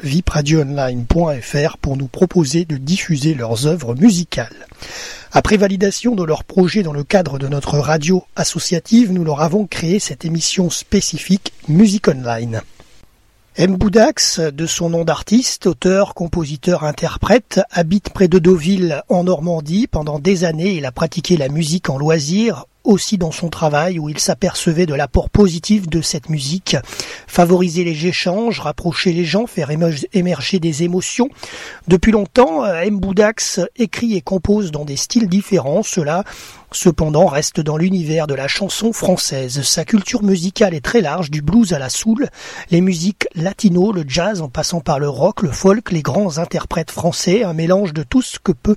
vipradioonline.fr 0.00 1.78
pour 1.78 1.96
nous 1.96 2.06
proposer 2.06 2.64
de 2.64 2.76
diffuser 2.76 3.34
leurs 3.34 3.66
œuvres 3.66 3.94
musicales. 3.94 4.66
Après 5.36 5.58
validation 5.58 6.14
de 6.14 6.24
leur 6.24 6.44
projet 6.44 6.82
dans 6.82 6.94
le 6.94 7.04
cadre 7.04 7.38
de 7.38 7.46
notre 7.46 7.78
radio 7.78 8.24
associative, 8.36 9.12
nous 9.12 9.22
leur 9.22 9.42
avons 9.42 9.66
créé 9.66 9.98
cette 9.98 10.24
émission 10.24 10.70
spécifique 10.70 11.52
Musique 11.68 12.08
Online. 12.08 12.62
M. 13.58 13.76
Boudax, 13.76 14.40
de 14.40 14.64
son 14.64 14.88
nom 14.88 15.04
d'artiste, 15.04 15.66
auteur, 15.66 16.14
compositeur, 16.14 16.84
interprète, 16.84 17.60
habite 17.70 18.08
près 18.08 18.28
de 18.28 18.38
Deauville 18.38 19.02
en 19.10 19.24
Normandie. 19.24 19.86
Pendant 19.86 20.18
des 20.18 20.44
années, 20.44 20.72
il 20.72 20.86
a 20.86 20.90
pratiqué 20.90 21.36
la 21.36 21.50
musique 21.50 21.90
en 21.90 21.98
loisir 21.98 22.64
aussi 22.86 23.18
dans 23.18 23.32
son 23.32 23.48
travail 23.48 23.98
où 23.98 24.08
il 24.08 24.18
s'apercevait 24.18 24.86
de 24.86 24.94
l'apport 24.94 25.28
positif 25.28 25.88
de 25.88 26.00
cette 26.00 26.30
musique, 26.30 26.76
favoriser 27.26 27.84
les 27.84 28.06
échanges, 28.06 28.60
rapprocher 28.60 29.12
les 29.12 29.24
gens, 29.24 29.46
faire 29.46 29.70
émerger 29.70 30.58
des 30.58 30.82
émotions. 30.82 31.28
Depuis 31.88 32.12
longtemps, 32.12 32.64
euh, 32.64 32.80
M. 32.82 32.98
Boudax 32.98 33.60
écrit 33.76 34.14
et 34.14 34.20
compose 34.20 34.70
dans 34.70 34.84
des 34.84 34.96
styles 34.96 35.28
différents, 35.28 35.82
cela 35.82 36.24
cependant 36.72 37.26
reste 37.26 37.60
dans 37.60 37.76
l'univers 37.76 38.26
de 38.26 38.34
la 38.34 38.48
chanson 38.48 38.92
française. 38.92 39.62
Sa 39.62 39.84
culture 39.84 40.22
musicale 40.22 40.74
est 40.74 40.84
très 40.84 41.00
large, 41.00 41.30
du 41.30 41.42
blues 41.42 41.72
à 41.72 41.78
la 41.78 41.88
soul, 41.88 42.28
les 42.70 42.80
musiques 42.80 43.26
latino, 43.34 43.92
le 43.92 44.04
jazz 44.06 44.40
en 44.42 44.48
passant 44.48 44.80
par 44.80 44.98
le 44.98 45.08
rock, 45.08 45.42
le 45.42 45.50
folk, 45.50 45.90
les 45.90 46.02
grands 46.02 46.38
interprètes 46.38 46.90
français, 46.90 47.44
un 47.44 47.52
mélange 47.52 47.92
de 47.92 48.02
tout 48.02 48.22
ce 48.22 48.38
que 48.38 48.52
peut 48.52 48.76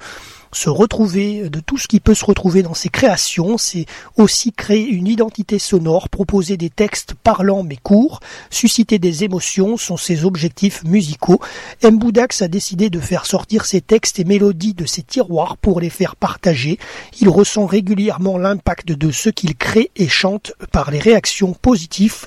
se 0.52 0.70
retrouver, 0.70 1.50
de 1.50 1.60
tout 1.60 1.78
ce 1.78 1.88
qui 1.88 2.00
peut 2.00 2.14
se 2.14 2.26
retrouver 2.26 2.64
dans 2.64 2.74
ses 2.74 2.90
créations. 2.90 3.58
C'est 3.58 3.86
aussi 4.18 4.52
créer 4.52 4.88
une 4.88 5.08
identité 5.08 5.60
sonore, 5.60 6.10
proposer 6.10 6.58
des 6.58 6.70
textes 6.70 7.14
parlants 7.14 7.64
mais 7.64 7.78
courts, 7.78 8.20
susciter 8.50 9.00
des 9.00 9.24
émotions 9.24 9.78
sont 9.78 9.98
ses 9.98 10.26
objectifs 10.26 10.84
musicaux. 10.84 11.40
M. 11.84 11.98
Boudax 11.98 12.42
a 12.42 12.48
décidé 12.48 12.90
de 12.90 13.00
faire 13.00 13.26
sortir 13.26 13.66
ses 13.66 13.82
textes 13.82 14.20
et 14.20 14.24
mélodies 14.24 14.74
de 14.74 14.86
ses 14.86 15.04
tiroirs 15.04 15.58
pour 15.58 15.80
les 15.80 15.90
faire 15.90 16.16
partager. 16.16 16.80
Il 17.22 17.30
ressent 17.30 17.66
régulièrement 17.66 18.38
l'impact 18.38 18.92
de 18.92 19.12
ce 19.12 19.30
qu'il 19.30 19.56
crée 19.56 19.92
et 19.96 20.08
chante 20.08 20.54
par 20.72 20.92
les 20.92 21.00
réactions 21.00 21.54
positives 21.54 22.26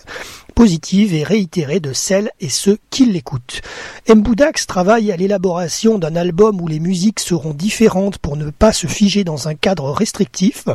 positive 0.53 1.14
et 1.14 1.22
réitérée 1.22 1.81
de 1.81 1.92
celles 1.92 2.31
et 2.41 2.48
ceux 2.48 2.78
qui 2.91 3.06
l'écoutent. 3.06 3.62
Mboudax 4.08 4.67
travaille 4.67 5.11
à 5.11 5.17
l'élaboration 5.17 5.98
d'un 5.98 6.17
album 6.17 6.61
où 6.61 6.69
les 6.69 6.81
musiques 6.81 7.20
seront 7.20 7.55
différentes 7.55 8.19
pour 8.19 8.36
ne 8.36 8.50
pas 8.50 8.72
se 8.72 8.86
figer 8.86 9.25
dans 9.25 9.48
un 9.48 9.55
cadre 9.55 9.91
restrictif. 9.91 10.67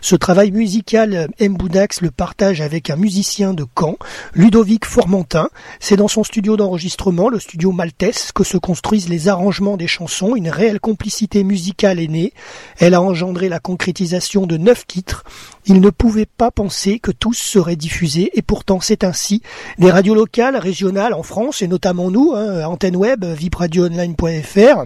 Ce 0.00 0.16
travail 0.16 0.50
musical, 0.50 1.28
Mboudax 1.40 2.00
le 2.00 2.10
partage 2.10 2.60
avec 2.60 2.90
un 2.90 2.96
musicien 2.96 3.54
de 3.54 3.64
Caen, 3.78 3.96
Ludovic 4.34 4.84
Formentin. 4.84 5.50
C'est 5.80 5.96
dans 5.96 6.08
son 6.08 6.24
studio 6.24 6.56
d'enregistrement, 6.56 7.28
le 7.28 7.38
studio 7.38 7.72
Maltese, 7.72 8.32
que 8.32 8.44
se 8.44 8.56
construisent 8.56 9.08
les 9.08 9.28
arrangements 9.28 9.76
des 9.76 9.86
chansons. 9.86 10.34
Une 10.36 10.50
réelle 10.50 10.80
complicité 10.80 11.44
musicale 11.44 12.00
est 12.00 12.08
née. 12.08 12.32
Elle 12.78 12.94
a 12.94 13.02
engendré 13.02 13.48
la 13.48 13.60
concrétisation 13.60 14.46
de 14.46 14.56
neuf 14.56 14.86
titres. 14.86 15.24
Il 15.68 15.80
ne 15.80 15.90
pouvait 15.90 16.26
pas 16.26 16.50
penser 16.50 16.98
que 16.98 17.10
tous 17.10 17.34
seraient 17.34 17.76
diffusés 17.76 18.30
et 18.34 18.42
pourtant 18.42 18.80
c'est 18.80 19.04
ainsi. 19.04 19.42
Des 19.78 19.90
radios 19.90 20.14
locales, 20.14 20.56
régionales 20.56 21.14
en 21.14 21.22
France 21.22 21.62
et 21.62 21.68
notamment 21.68 22.10
nous, 22.10 22.32
hein, 22.34 22.64
antenne 22.64 22.96
web, 22.96 23.24
vipradioonline.fr, 23.24 24.84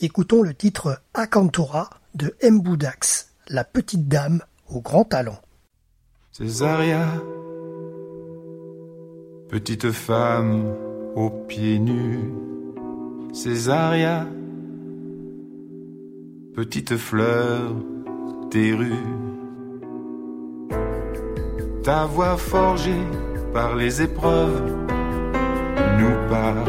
Écoutons 0.00 0.42
le 0.42 0.54
titre 0.54 1.02
Akantora 1.12 1.90
de 2.14 2.34
M. 2.40 2.60
Boudax, 2.60 3.28
la 3.48 3.64
petite 3.64 4.08
dame 4.08 4.40
au 4.70 4.80
grand 4.80 5.04
talent. 5.04 5.38
Césaria, 6.32 7.06
petite 9.50 9.90
femme 9.90 10.74
aux 11.14 11.28
pieds 11.28 11.78
nus. 11.78 12.32
Césaria, 13.34 14.26
petite 16.54 16.96
fleur 16.96 17.74
des 18.50 18.72
rues 18.72 19.29
ta 21.82 22.04
voix 22.04 22.36
forgée 22.36 23.04
par 23.52 23.74
les 23.74 24.02
épreuves 24.02 24.62
nous 25.98 26.28
parle. 26.28 26.64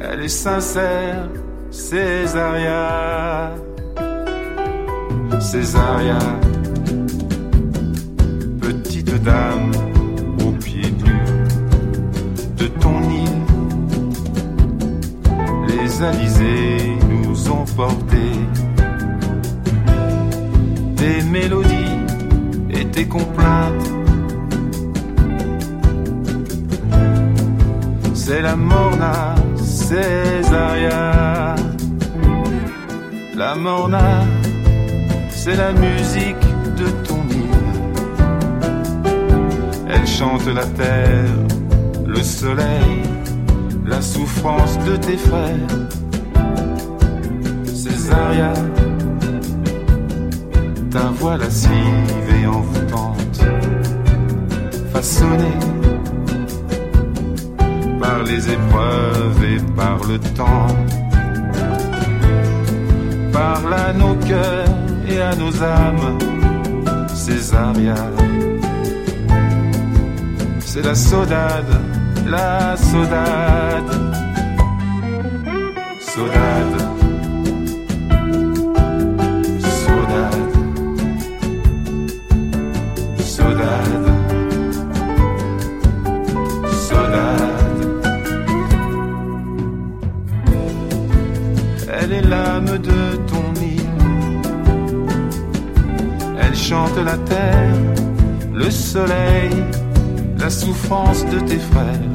Elle 0.00 0.22
est 0.22 0.28
sincère, 0.28 1.28
Césaria. 1.70 3.52
Césaria, 5.40 6.18
petite 8.60 9.22
dame 9.22 9.70
aux 10.44 10.52
pieds 10.52 10.90
nus 10.90 11.34
de 12.56 12.66
ton 12.66 13.00
île. 13.02 13.44
Les 15.68 16.02
alizés 16.02 16.96
nous 17.10 17.50
ont 17.50 17.64
portés 17.76 18.40
des 20.96 21.22
mélodies 21.22 21.83
tes 22.92 23.06
complaintes. 23.06 23.90
C'est 28.14 28.40
la 28.40 28.56
morna, 28.56 29.34
Césaria. 29.56 31.54
La 33.36 33.54
morna, 33.54 34.24
c'est 35.30 35.56
la 35.56 35.72
musique 35.72 36.46
de 36.78 36.86
ton 37.06 37.20
île. 37.30 37.60
Elle 39.88 40.06
chante 40.06 40.46
la 40.46 40.64
terre, 40.66 41.36
le 42.06 42.22
soleil, 42.22 43.02
la 43.86 44.00
souffrance 44.00 44.78
de 44.86 44.96
tes 44.96 45.16
frères. 45.16 45.74
Césaria 47.66 48.52
ta 50.94 51.10
voix 51.10 51.36
lascive 51.36 52.28
et 52.40 52.46
envoûtante, 52.46 53.40
façonnée 54.92 55.58
par 58.00 58.22
les 58.22 58.48
épreuves 58.48 59.44
et 59.54 59.60
par 59.74 59.98
le 60.08 60.20
temps. 60.38 60.76
Parle 63.32 63.74
à 63.74 63.92
nos 63.92 64.14
cœurs 64.30 64.68
et 65.08 65.20
à 65.20 65.34
nos 65.34 65.54
âmes, 65.64 66.18
Césaria. 67.12 67.96
C'est 70.60 70.84
la 70.84 70.94
saudade, 70.94 71.74
la 72.24 72.76
saudade, 72.76 73.92
saudade. 75.98 76.83
Elle 96.46 96.56
chante 96.56 96.96
la 96.96 97.16
terre, 97.18 97.74
le 98.52 98.70
soleil, 98.70 99.50
la 100.38 100.50
souffrance 100.50 101.24
de 101.26 101.40
tes 101.40 101.58
frères. 101.58 102.14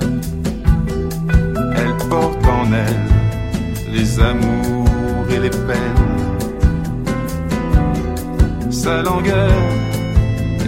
Elle 1.75 1.95
porte 2.09 2.45
en 2.45 2.71
elle 2.71 3.19
les 3.91 4.19
amours 4.19 5.25
et 5.29 5.39
les 5.39 5.49
peines. 5.49 6.09
Sa 8.69 9.01
langueur 9.01 9.51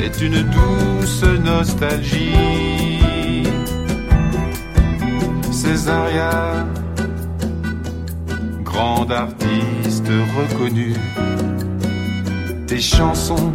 est 0.03 0.21
une 0.21 0.41
douce 0.43 1.23
nostalgie. 1.43 2.33
Césaria, 5.51 6.65
grande 8.63 9.11
artiste 9.11 10.11
reconnue, 10.37 10.95
tes 12.71 12.79
chansons 12.79 13.51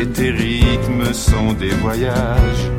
et 0.00 0.06
tes 0.06 0.30
rythmes 0.30 1.12
sont 1.12 1.52
des 1.54 1.74
voyages. 1.82 2.70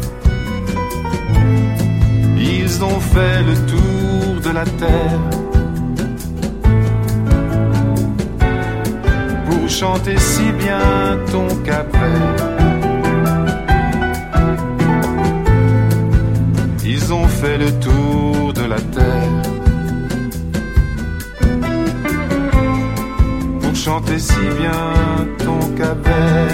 Ils 2.38 2.82
ont 2.82 3.02
fait 3.02 3.44
le 3.44 3.56
tour 3.72 4.42
de 4.46 4.52
la 4.60 4.64
terre 4.64 5.20
pour 9.46 9.68
chanter 9.68 10.18
si 10.18 10.54
bien 10.54 11.20
ton 11.34 11.48
capet. 11.66 12.22
Ils 16.86 17.12
ont 17.12 17.28
fait 17.28 17.58
le 17.58 17.72
tour 17.82 18.54
de 18.54 18.64
la 18.74 18.80
terre 18.80 19.47
chanter 23.88 24.20
si 24.20 24.44
bien 24.60 24.82
ton 25.46 25.60
capet. 25.82 26.48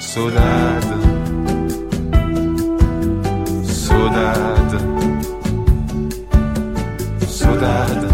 Saudade, 0.00 0.94
saudade, 3.84 4.78
saudade, 7.40 8.08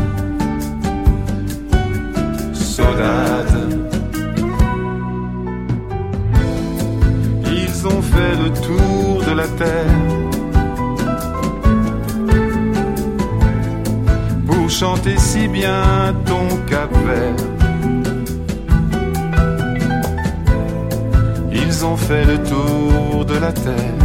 saudade. 2.75 3.59
Ils 7.61 7.87
ont 7.93 8.03
fait 8.13 8.35
le 8.43 8.49
tour 8.67 9.23
de 9.29 9.33
la 9.41 9.49
terre 9.61 10.22
chanter 14.83 15.17
si 15.17 15.47
bien 15.47 16.13
ton 16.27 16.45
cap. 16.69 16.91
Ils 21.53 21.85
ont 21.85 21.97
fait 21.97 22.25
le 22.25 22.37
tour 22.43 23.25
de 23.25 23.37
la 23.45 23.53
terre 23.53 23.99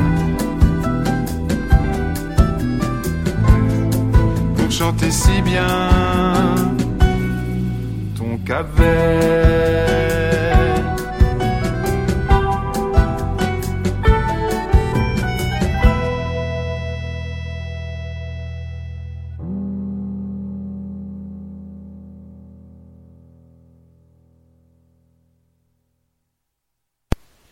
pour 4.55 4.69
chanter 4.69 5.09
si 5.09 5.41
bien 5.41 5.67
ton 8.15 8.37
cap 8.45 8.67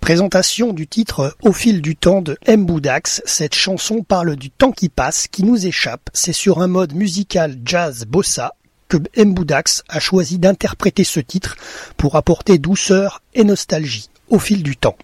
Présentation 0.05 0.71
du 0.71 0.85
titre 0.85 1.35
Au 1.41 1.51
fil 1.51 1.81
du 1.81 1.95
temps 1.95 2.21
de 2.21 2.37
M. 2.45 2.63
Boudax. 2.63 3.23
Cette 3.25 3.55
chanson 3.55 4.03
parle 4.03 4.35
du 4.35 4.51
temps 4.51 4.71
qui 4.71 4.87
passe, 4.87 5.27
qui 5.27 5.43
nous 5.43 5.65
échappe. 5.65 6.11
C'est 6.13 6.31
sur 6.31 6.61
un 6.61 6.67
mode 6.67 6.93
musical 6.93 7.57
jazz 7.65 8.05
bossa 8.05 8.53
que 8.87 8.97
M. 9.15 9.33
Boudax 9.33 9.83
a 9.89 9.99
choisi 9.99 10.37
d'interpréter 10.37 11.03
ce 11.03 11.19
titre 11.19 11.55
pour 11.97 12.17
apporter 12.17 12.59
douceur 12.59 13.23
et 13.33 13.43
nostalgie 13.43 14.11
au 14.29 14.37
fil 14.37 14.61
du 14.61 14.77
temps. 14.77 14.95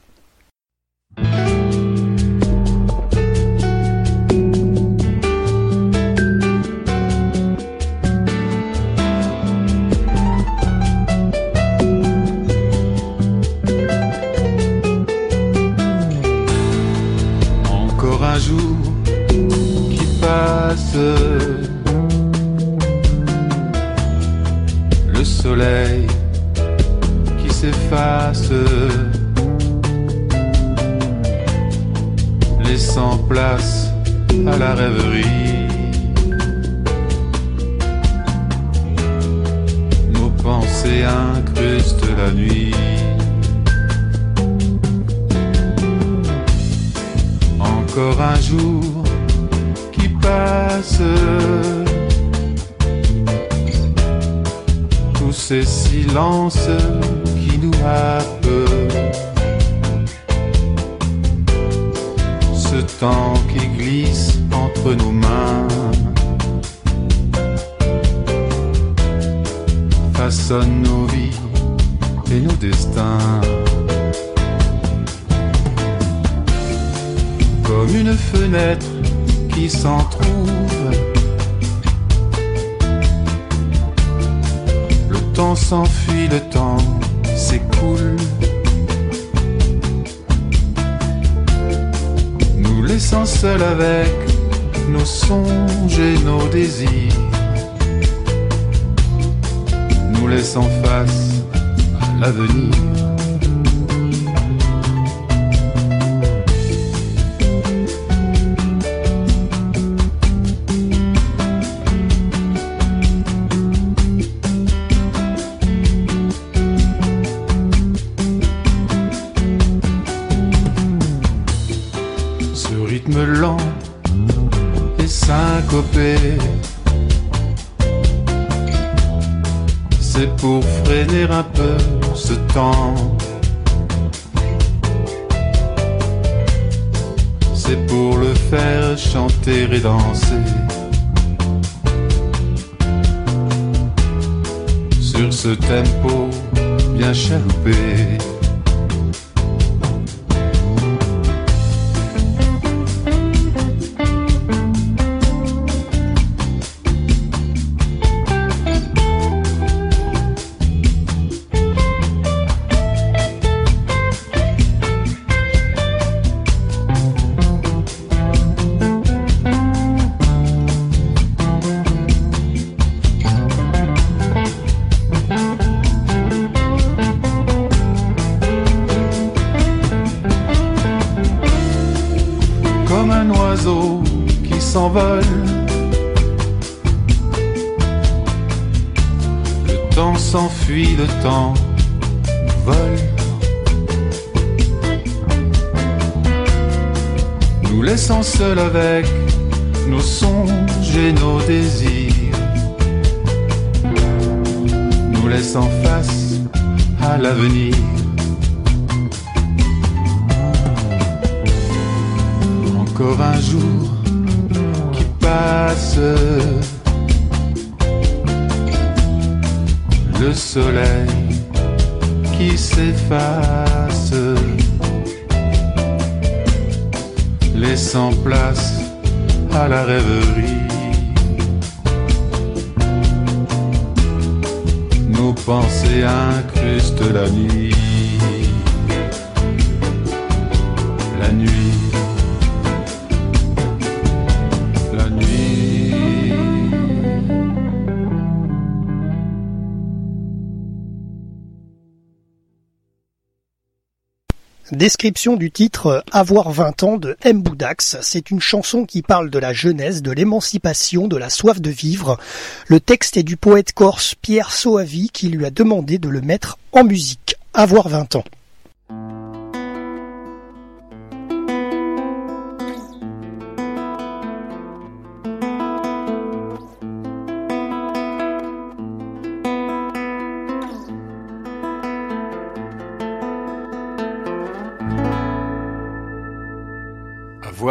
Du 255.30 255.52
titre 255.52 256.04
Avoir 256.12 256.52
20 256.52 256.82
ans 256.82 256.98
de 256.98 257.16
M. 257.22 257.44
Boudax. 257.44 257.98
C'est 258.02 258.32
une 258.32 258.40
chanson 258.40 258.86
qui 258.86 259.04
parle 259.04 259.30
de 259.30 259.38
la 259.38 259.54
jeunesse, 259.54 260.02
de 260.02 260.12
l'émancipation, 260.12 261.08
de 261.08 261.16
la 261.16 261.30
soif 261.30 261.62
de 261.62 261.70
vivre. 261.70 262.18
Le 262.66 262.80
texte 262.80 263.18
est 263.18 263.24
du 263.24 263.38
poète 263.38 263.72
corse 263.72 264.16
Pierre 264.16 264.52
Soavi 264.52 265.12
qui 265.12 265.28
lui 265.28 265.46
a 265.46 265.52
demandé 265.52 266.00
de 266.00 266.10
le 266.10 266.22
mettre 266.22 266.58
en 266.72 266.84
musique. 266.84 267.36
Avoir 267.54 267.88
20 267.88 268.16
ans. 268.16 268.24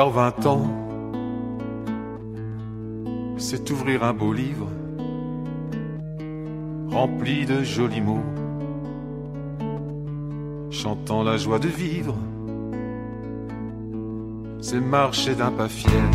Avoir 0.00 0.32
20 0.40 0.46
ans, 0.46 0.66
c'est 3.36 3.70
ouvrir 3.70 4.02
un 4.02 4.14
beau 4.14 4.32
livre 4.32 4.66
rempli 6.88 7.44
de 7.44 7.62
jolis 7.62 8.00
mots, 8.00 8.24
chantant 10.70 11.22
la 11.22 11.36
joie 11.36 11.58
de 11.58 11.68
vivre. 11.68 12.16
C'est 14.62 14.80
marcher 14.80 15.34
d'un 15.34 15.50
pas 15.50 15.68
fier, 15.68 16.10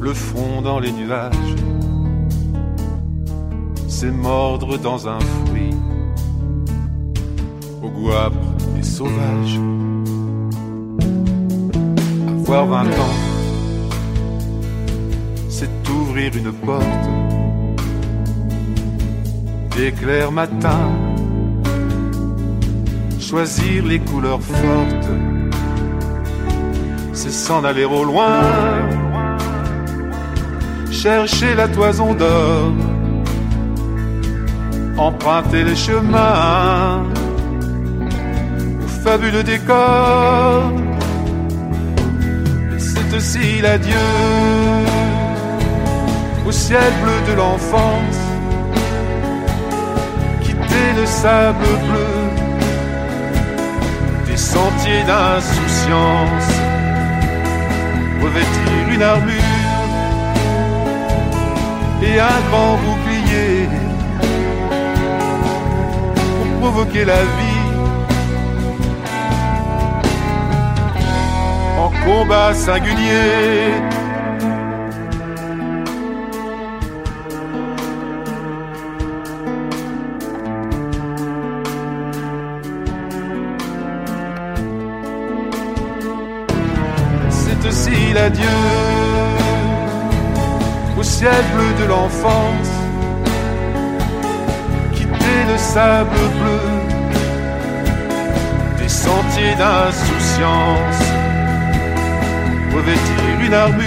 le 0.00 0.14
front 0.14 0.62
dans 0.62 0.78
les 0.78 0.92
nuages. 0.92 1.56
C'est 3.88 4.12
mordre 4.12 4.78
dans 4.78 5.08
un 5.08 5.18
fruit, 5.18 5.74
au 7.82 7.88
goût 7.88 8.12
âpre 8.12 8.46
et 8.78 8.84
sauvage 8.84 9.58
avoir 12.50 12.84
20 12.84 12.90
ans, 12.98 13.16
c'est 15.50 15.68
ouvrir 15.90 16.34
une 16.34 16.52
porte. 16.52 16.84
D'éclair 19.76 20.32
matin, 20.32 20.90
choisir 23.20 23.84
les 23.84 23.98
couleurs 24.00 24.40
fortes, 24.40 25.10
c'est 27.12 27.30
s'en 27.30 27.64
aller 27.64 27.84
au 27.84 28.04
loin, 28.04 28.40
chercher 30.90 31.54
la 31.54 31.68
toison 31.68 32.14
d'or, 32.14 32.72
emprunter 34.96 35.64
les 35.64 35.76
chemins, 35.76 37.04
au 38.82 38.88
fabuleux 39.04 39.42
décor 39.42 40.87
aussi 43.18 43.60
l'adieu 43.60 44.06
au 46.46 46.52
ciel 46.52 46.92
bleu 47.02 47.18
de 47.28 47.34
l'enfance, 47.36 48.20
quitter 50.44 50.88
le 51.00 51.04
sable 51.04 51.70
bleu 51.88 52.14
des 54.28 54.36
sentiers 54.36 55.02
d'insouciance, 55.08 56.50
revêtir 58.22 58.82
une 58.94 59.02
armure 59.02 59.56
et 62.08 62.20
un 62.20 62.40
grand 62.48 62.74
bouclier 62.84 63.68
pour 66.36 66.60
provoquer 66.60 67.04
la 67.04 67.22
vie. 67.36 67.47
Combat 72.08 72.54
singulier. 72.54 73.74
C'est 87.40 87.62
aussi 87.68 88.12
l'adieu 88.14 88.58
au 90.98 91.02
ciel 91.02 91.42
bleu 91.54 91.70
de 91.80 91.86
l'enfance, 91.92 92.72
quitter 94.94 95.38
le 95.50 95.58
sable 95.58 96.22
bleu 96.38 96.60
des 98.78 98.88
sentiers 98.88 99.54
d'insouciance 99.60 101.07
revêtir 102.78 103.40
une 103.46 103.54
armure 103.54 103.84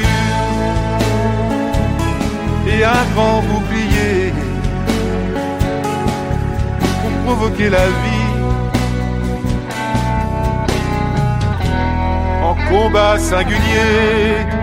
et 2.68 2.84
un 2.84 3.04
grand 3.14 3.42
bouclier 3.42 4.34
pour 7.02 7.12
provoquer 7.26 7.70
la 7.70 7.86
vie 8.02 8.32
en 12.44 12.56
combat 12.70 13.18
singulier. 13.18 14.61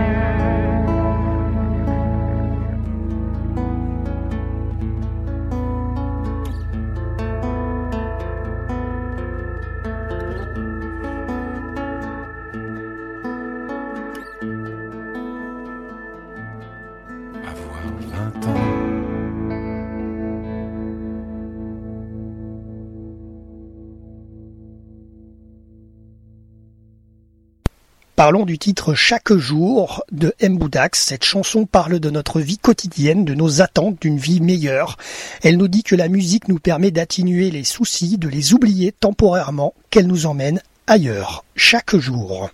Parlons 28.19 28.43
du 28.43 28.57
titre 28.57 28.95
Chaque 28.95 29.31
jour 29.31 30.03
de 30.11 30.33
M. 30.41 30.57
Boudax. 30.57 31.01
Cette 31.01 31.23
chanson 31.23 31.65
parle 31.65 32.01
de 32.01 32.09
notre 32.09 32.41
vie 32.41 32.57
quotidienne, 32.57 33.23
de 33.23 33.33
nos 33.33 33.61
attentes 33.61 34.01
d'une 34.01 34.17
vie 34.17 34.41
meilleure. 34.41 34.97
Elle 35.41 35.55
nous 35.55 35.69
dit 35.69 35.83
que 35.83 35.95
la 35.95 36.09
musique 36.09 36.49
nous 36.49 36.59
permet 36.59 36.91
d'atténuer 36.91 37.49
les 37.49 37.63
soucis, 37.63 38.17
de 38.17 38.27
les 38.27 38.53
oublier 38.53 38.91
temporairement, 38.91 39.73
qu'elle 39.89 40.07
nous 40.07 40.25
emmène 40.25 40.61
ailleurs, 40.85 41.45
chaque 41.55 41.95
jour. 41.95 42.49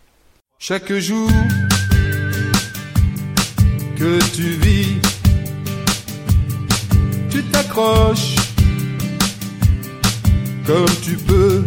Chaque 0.59 0.93
jour 0.93 1.31
que 3.97 4.19
tu 4.35 4.43
vis, 4.43 5.01
tu 7.31 7.43
t'accroches 7.45 8.35
comme 10.67 10.85
tu 11.03 11.15
peux. 11.15 11.65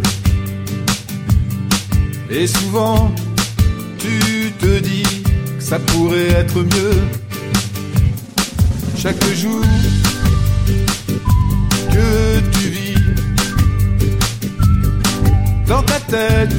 Et 2.29 2.47
souvent, 2.47 3.11
tu 3.99 4.51
te 4.59 4.79
dis 4.79 5.23
que 5.57 5.63
ça 5.63 5.77
pourrait 5.79 6.29
être 6.29 6.61
mieux. 6.63 6.97
Chaque 8.97 9.23
jour 9.35 9.61
que 11.91 12.39
tu 12.51 12.69
vis 12.69 12.95
dans 15.67 15.83
ta 15.83 15.99
tête, 15.99 16.55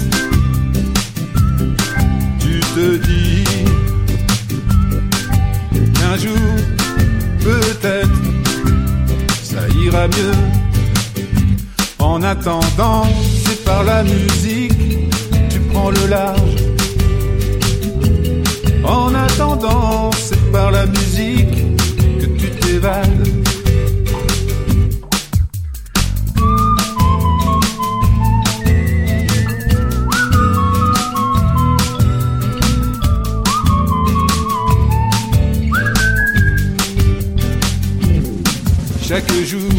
tu 2.38 2.60
te 2.74 2.96
dis 3.08 3.44
qu'un 5.94 6.16
jour, 6.16 6.48
peut-être, 7.40 8.20
ça 9.42 9.68
ira 9.84 10.06
mieux. 10.08 10.38
En 11.98 12.22
attendant, 12.22 13.06
c'est 13.44 13.62
par 13.64 13.84
la 13.84 14.02
musique, 14.02 14.72
tu 15.50 15.60
prends 15.70 15.90
le 15.90 16.06
large. 16.08 16.69
En 18.84 19.14
attendant, 19.14 20.10
c'est 20.12 20.50
par 20.52 20.70
la 20.70 20.86
musique 20.86 21.76
que 22.20 22.26
tu 22.26 22.50
t'évades. 22.50 23.28
Chaque 39.02 39.32
jour 39.44 39.69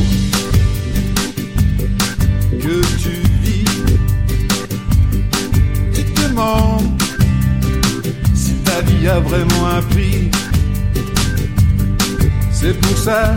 vie 9.01 9.07
a 9.07 9.19
vraiment 9.19 9.67
un 9.77 9.81
prix. 9.81 10.29
C'est 12.51 12.79
pour 12.79 12.97
ça, 12.97 13.35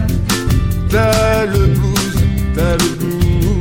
t'as 0.90 1.46
le 1.46 1.66
blues, 1.66 2.16
t'as 2.54 2.76
le 2.76 2.88
blues. 2.98 3.60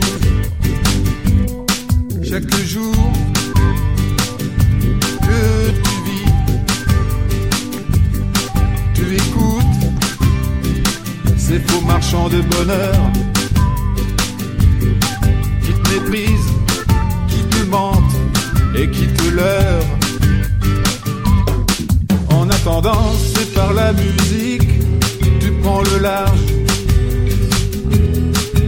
Chaque 2.30 2.56
jour 2.66 3.12
que 5.28 5.42
tu 5.86 5.96
vis, 6.08 6.32
tu 8.94 9.04
écoutes 9.16 9.84
ces 11.38 11.60
faux 11.60 11.82
marchands 11.86 12.30
de 12.30 12.42
bonheur 12.42 12.96
qui 15.64 15.72
te 15.74 15.90
méprisent, 15.90 16.54
qui 17.30 17.42
te 17.44 17.62
mentent 17.70 18.18
et 18.76 18.90
qui 18.90 19.08
te 19.08 19.30
leurrent. 19.30 20.03
En 22.66 22.70
attendant, 22.70 23.12
c'est 23.36 23.54
par 23.54 23.74
la 23.74 23.92
musique, 23.92 24.80
tu 25.42 25.52
prends 25.62 25.82
le 25.82 26.00
large. 26.00 26.40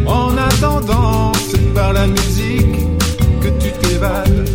En 0.06 0.36
attendant, 0.38 1.32
c'est 1.50 1.74
par 1.74 1.94
la 1.94 2.06
musique 2.06 2.75
que 3.42 3.48
tu 3.58 3.72
t'évades. 3.72 4.55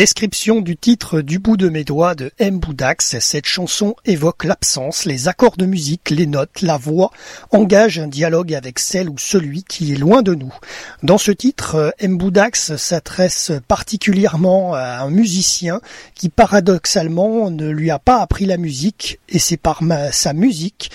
Description 0.00 0.62
du 0.62 0.78
titre 0.78 1.20
Du 1.20 1.38
bout 1.38 1.58
de 1.58 1.68
mes 1.68 1.84
doigts 1.84 2.14
de 2.14 2.32
M. 2.38 2.58
Boudax. 2.58 3.18
Cette 3.18 3.44
chanson 3.44 3.94
évoque 4.06 4.44
l'absence, 4.44 5.04
les 5.04 5.28
accords 5.28 5.58
de 5.58 5.66
musique, 5.66 6.08
les 6.08 6.24
notes, 6.24 6.62
la 6.62 6.78
voix, 6.78 7.10
engage 7.50 7.98
un 7.98 8.06
dialogue 8.06 8.54
avec 8.54 8.78
celle 8.78 9.10
ou 9.10 9.18
celui 9.18 9.62
qui 9.62 9.92
est 9.92 9.98
loin 9.98 10.22
de 10.22 10.34
nous. 10.34 10.54
Dans 11.02 11.18
ce 11.18 11.32
titre, 11.32 11.94
M. 11.98 12.16
Boudax 12.16 12.76
s'adresse 12.76 13.52
particulièrement 13.68 14.72
à 14.72 15.00
un 15.00 15.10
musicien 15.10 15.82
qui 16.14 16.30
paradoxalement 16.30 17.50
ne 17.50 17.68
lui 17.68 17.90
a 17.90 17.98
pas 17.98 18.22
appris 18.22 18.46
la 18.46 18.56
musique 18.56 19.20
et 19.28 19.38
c'est 19.38 19.58
par 19.58 19.82
sa 20.12 20.32
musique 20.32 20.90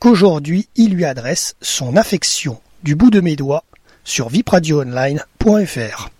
qu'aujourd'hui 0.00 0.68
il 0.74 0.94
lui 0.94 1.04
adresse 1.04 1.54
son 1.60 1.96
affection. 1.96 2.60
Du 2.82 2.96
bout 2.96 3.10
de 3.10 3.20
mes 3.20 3.36
doigts 3.36 3.62
sur 4.02 4.28
vipradioonline.fr. 4.28 6.10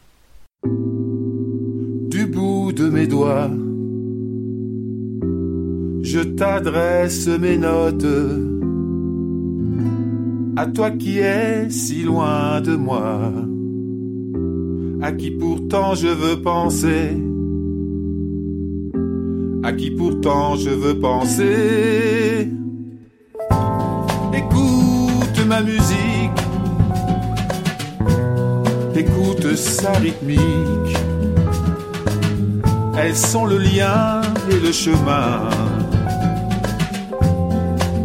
de 2.72 2.88
mes 2.88 3.06
doigts. 3.06 3.50
Je 6.02 6.20
t'adresse 6.20 7.28
mes 7.28 7.56
notes 7.56 8.06
à 10.56 10.66
toi 10.66 10.90
qui 10.90 11.18
es 11.18 11.70
si 11.70 12.02
loin 12.02 12.60
de 12.60 12.74
moi, 12.76 13.32
à 15.00 15.12
qui 15.12 15.30
pourtant 15.30 15.94
je 15.94 16.08
veux 16.08 16.42
penser, 16.42 17.16
à 19.62 19.72
qui 19.72 19.90
pourtant 19.90 20.56
je 20.56 20.70
veux 20.70 20.98
penser. 20.98 22.50
Écoute 24.32 25.46
ma 25.46 25.62
musique, 25.62 26.40
écoute 28.94 29.54
sa 29.54 29.92
rythmique. 29.92 31.17
Elles 33.00 33.16
sont 33.16 33.46
le 33.46 33.58
lien 33.58 34.22
et 34.50 34.58
le 34.58 34.72
chemin 34.72 35.48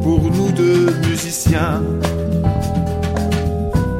pour 0.04 0.22
nous 0.22 0.52
deux 0.52 0.94
musiciens. 1.08 1.82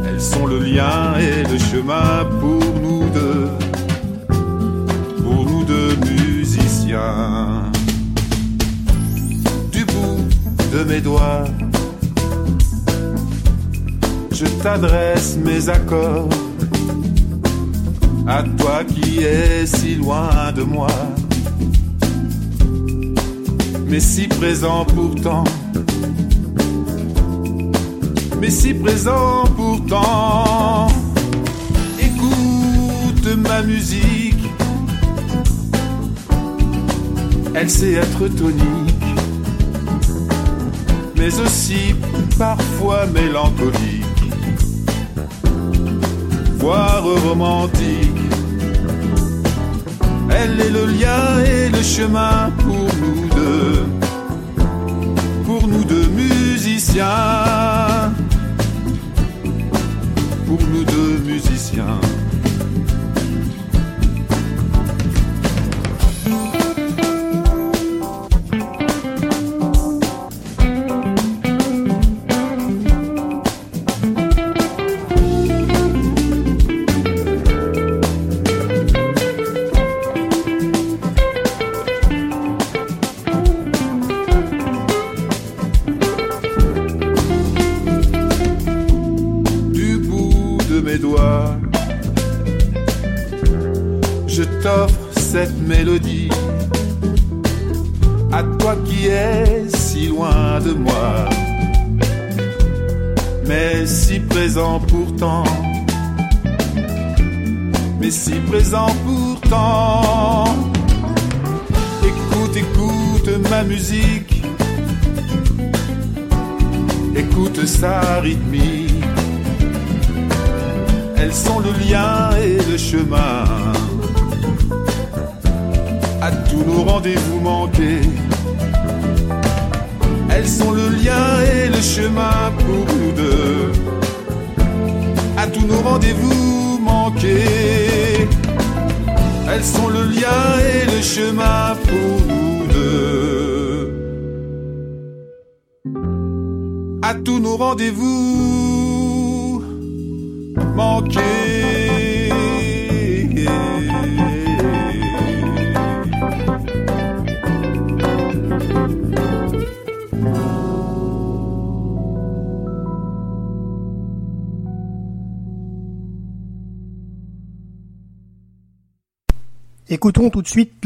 Elles 0.08 0.22
sont 0.22 0.46
le 0.46 0.60
lien 0.60 1.16
et 1.18 1.50
le 1.52 1.58
chemin 1.58 2.26
pour 2.40 2.64
nous 2.80 3.10
deux, 3.10 3.50
pour 5.24 5.46
nous 5.46 5.64
deux 5.64 5.96
musiciens. 6.06 7.72
Du 9.72 9.86
bout 9.86 10.28
de 10.74 10.84
mes 10.84 11.02
doigts, 11.02 11.46
je 14.32 14.46
t'adresse 14.62 15.38
mes 15.44 15.70
accords 15.70 16.30
à 18.28 18.44
toi 18.44 18.84
qui 18.84 19.20
es 19.20 19.66
si 19.66 19.96
loin 19.96 20.52
de 20.56 20.64
moi, 20.64 20.88
mais 23.88 24.00
si 24.00 24.28
présent 24.28 24.86
pourtant, 24.86 25.44
mais 28.40 28.50
si 28.50 28.74
présent 28.74 29.44
pourtant. 29.56 30.88
Écoute 32.00 33.38
ma 33.38 33.62
musique, 33.62 34.44
elle 37.54 37.70
sait 37.70 37.94
être 37.94 38.28
tonique, 38.28 39.06
mais 41.16 41.40
aussi 41.40 41.96
parfois 42.38 43.06
mélancolique 43.08 44.13
romantique. 46.64 48.10
Elle 50.30 50.60
est 50.60 50.70
le 50.70 50.86
lien 50.86 51.40
et 51.46 51.70
le 51.70 51.82
chemin 51.84 52.52
pour 52.60 52.88
nous 53.02 53.28
deux, 53.36 53.86
pour 55.46 55.68
nous 55.68 55.84
deux 55.84 56.08
musiciens, 56.08 57.04
pour 60.46 60.60
nous 60.62 60.84
deux 60.84 61.18
musiciens. 61.26 62.00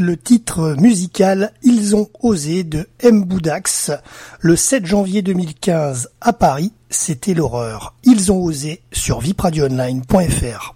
Le 0.08 0.16
titre 0.16 0.74
musical 0.80 1.52
Ils 1.62 1.94
ont 1.94 2.08
osé 2.22 2.64
de 2.64 2.88
M. 3.00 3.24
Boudax. 3.24 3.92
Le 4.40 4.56
7 4.56 4.86
janvier 4.86 5.20
2015 5.20 6.08
à 6.22 6.32
Paris, 6.32 6.72
c'était 6.88 7.34
l'horreur. 7.34 7.94
Ils 8.04 8.32
ont 8.32 8.42
osé 8.42 8.80
sur 8.90 9.20
vipradioonline.fr. 9.20 10.74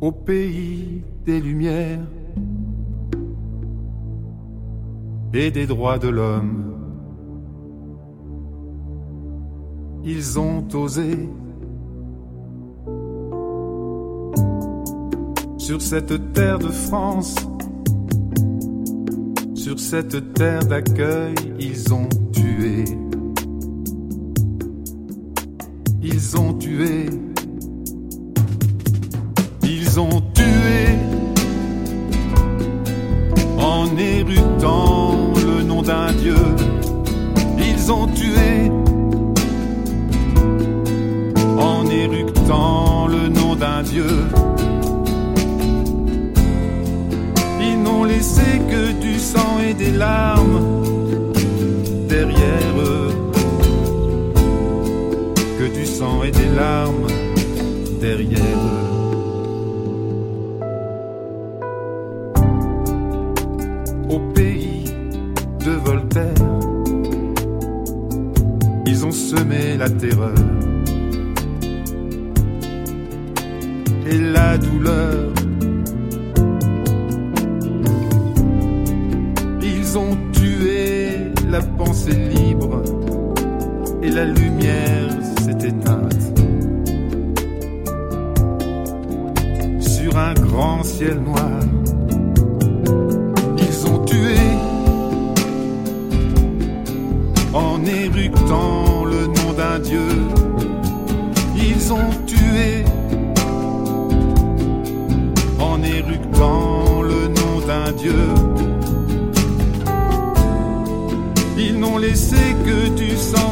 Au 0.00 0.12
pays 0.12 1.02
des 1.26 1.40
lumières 1.40 1.98
et 5.32 5.50
des 5.50 5.66
droits 5.66 5.98
de 5.98 6.08
l'homme 6.08 6.73
ils 10.04 10.38
ont 10.38 10.66
osé. 10.74 11.28
Sur 15.58 15.80
cette 15.80 16.32
terre 16.34 16.58
de 16.58 16.68
France, 16.68 17.34
sur 19.54 19.80
cette 19.80 20.34
terre 20.34 20.64
d'accueil, 20.66 21.34
ils 21.58 21.94
ont 21.94 22.08
tué. 22.32 22.84
Ils 26.02 26.36
ont 26.36 26.52
tué. 26.54 27.06
Ils 29.62 29.98
ont 29.98 30.20
tué 30.34 30.98
en 33.58 33.96
érutant 33.96 35.32
le 35.46 35.62
nom 35.62 35.80
d'un 35.80 36.12
Dieu. 36.12 36.36
Ils 37.58 37.90
ont 37.90 38.06
tué 38.08 38.70
Ils 47.60 47.82
n'ont 47.82 48.04
laissé 48.04 48.42
que 48.68 48.92
du 49.00 49.18
sang 49.20 49.60
et 49.60 49.74
des 49.74 49.92
larmes 49.92 50.82
derrière 52.08 52.80
eux. 52.80 53.10
Que 55.58 55.72
du 55.78 55.86
sang 55.86 56.24
et 56.24 56.32
des 56.32 56.48
larmes 56.56 57.06
derrière 58.00 58.40
eux. 58.40 58.90
Au 64.10 64.18
pays 64.34 64.84
de 65.64 65.70
Voltaire, 65.70 66.34
ils 68.86 69.06
ont 69.06 69.12
semé 69.12 69.76
la 69.76 69.88
terreur. 69.88 70.63
La 74.18 74.58
douleur. 74.58 75.32
Ils 79.62 79.98
ont 79.98 80.16
tué 80.32 81.32
la 81.48 81.60
pensée 81.60 82.12
libre 82.12 82.82
et 84.02 84.10
la 84.10 84.24
lumière 84.24 85.10
s'est 85.40 85.68
éteinte. 85.68 86.40
Sur 89.80 90.16
un 90.18 90.34
grand 90.34 90.82
ciel 90.82 91.18
noir, 91.20 91.60
ils 93.58 93.86
ont 93.86 94.04
tué 94.04 94.36
en 97.52 97.84
éructant 97.84 99.04
le 99.04 99.26
nom 99.26 99.52
d'un 99.56 99.78
Dieu. 99.78 100.13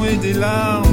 Et 0.04 0.16
des 0.16 0.32
larmes 0.32 0.91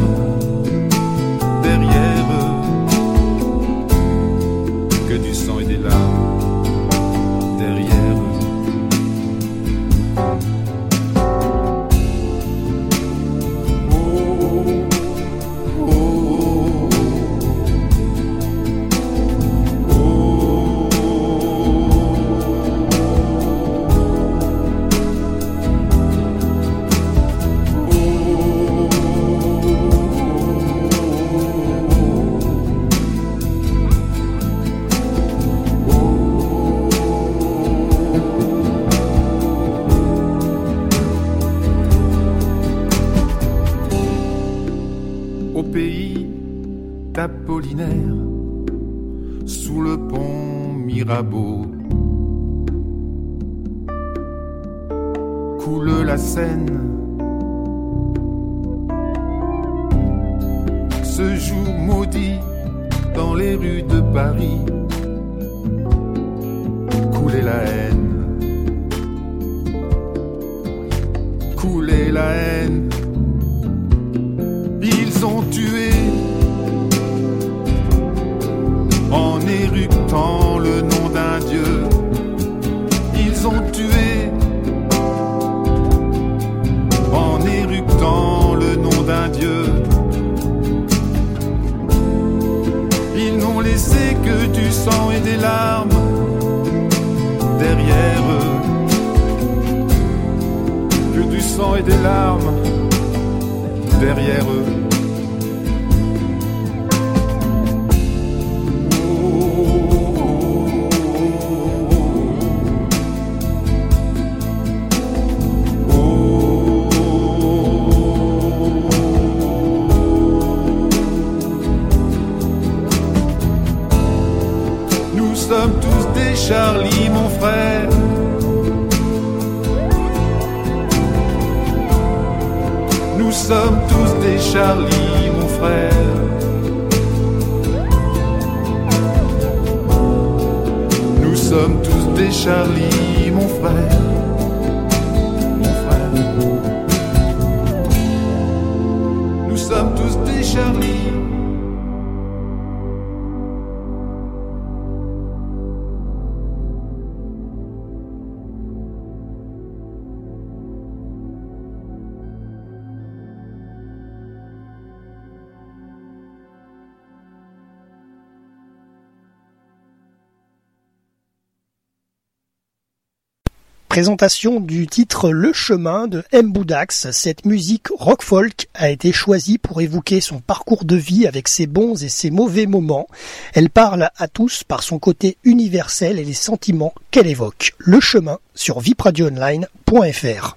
Présentation 173.89 174.59
du 174.59 174.85
titre 174.85 175.31
Le 175.31 175.51
chemin 175.51 176.05
de 176.05 176.23
M. 176.31 176.51
Boudax. 176.51 177.09
Cette 177.09 177.43
musique 177.43 177.87
rock 177.97 178.21
folk 178.21 178.67
a 178.75 178.91
été 178.91 179.11
choisie 179.11 179.57
pour 179.57 179.81
évoquer 179.81 180.21
son 180.21 180.41
parcours 180.41 180.85
de 180.85 180.95
vie 180.95 181.25
avec 181.25 181.47
ses 181.47 181.65
bons 181.65 182.03
et 182.03 182.07
ses 182.07 182.29
mauvais 182.29 182.67
moments. 182.67 183.07
Elle 183.55 183.71
parle 183.71 184.11
à 184.15 184.27
tous 184.27 184.63
par 184.63 184.83
son 184.83 184.99
côté 184.99 185.37
universel 185.43 186.19
et 186.19 186.23
les 186.23 186.33
sentiments 186.33 186.93
qu'elle 187.09 187.25
évoque. 187.25 187.73
Le 187.79 187.99
chemin 187.99 188.37
sur 188.53 188.79
vipradioonline.fr. 188.79 190.55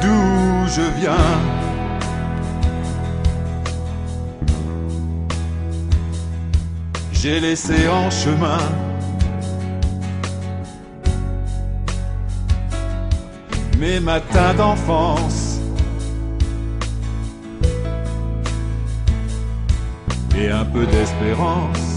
D'où 0.00 0.66
je 0.68 1.00
viens 1.00 1.16
J'ai 7.12 7.40
laissé 7.40 7.86
en 7.88 8.10
chemin 8.10 8.58
mes 13.82 13.98
matins 13.98 14.54
d'enfance. 14.54 15.58
Et 20.38 20.48
un 20.48 20.64
peu 20.64 20.86
d'espérance. 20.86 21.88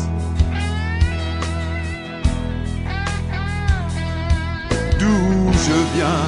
D'où 5.00 5.52
je 5.66 5.78
viens. 5.94 6.28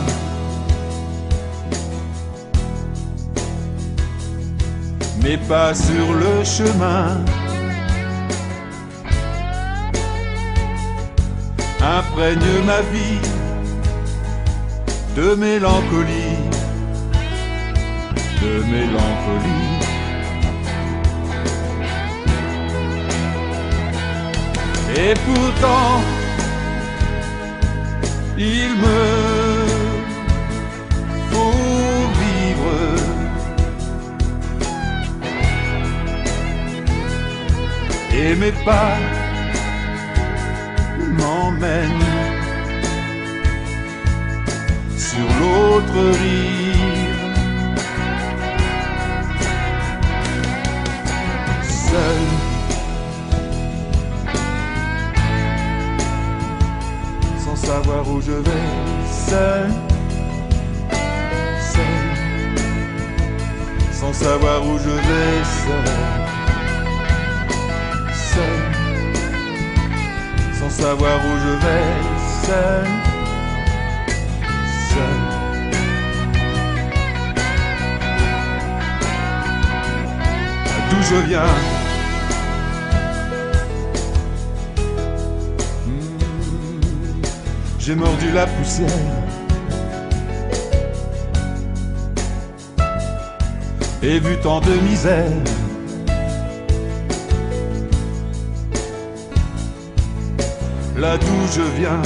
Mais 5.24 5.38
pas 5.38 5.74
sur 5.74 6.08
le 6.24 6.34
chemin. 6.43 7.08
Imprègne 11.82 12.54
ma 12.63 12.82
vie 12.93 13.46
de 15.17 15.34
mélancolie, 15.34 16.38
de 18.41 18.53
mélancolie. 18.71 19.73
Et 24.95 25.13
pourtant, 25.25 26.01
il 28.38 28.69
me 28.84 29.01
faut 31.32 31.53
vivre. 32.21 32.77
Et 38.13 38.36
mes 38.36 38.51
pas 38.65 38.97
m'emmènent 41.17 42.16
sur 44.97 45.27
l'autre 45.39 46.17
rive. 46.19 47.38
Seul. 51.63 52.21
Sans 57.45 57.55
savoir 57.55 58.10
où 58.10 58.21
je 58.21 58.31
vais, 58.31 58.69
seul. 59.29 59.69
Seul. 61.73 61.97
Sans 63.91 64.13
savoir 64.13 64.65
où 64.65 64.77
je 64.77 64.89
vais, 64.89 65.43
seul. 65.63 65.88
Seul. 68.33 68.60
Sans 70.60 70.69
savoir 70.69 71.17
où 71.25 71.38
je 71.38 71.53
vais, 71.65 71.88
seul. 72.45 73.16
D'où 80.89 81.01
je 81.10 81.15
viens 81.27 81.41
J'ai 87.79 87.95
mordu 87.95 88.31
la 88.33 88.45
poussière. 88.45 88.89
Et 94.03 94.19
vu 94.19 94.36
tant 94.43 94.60
de 94.60 94.73
misère. 94.89 95.31
Là 100.97 101.17
d'où 101.17 101.47
je 101.55 101.62
viens 101.79 102.01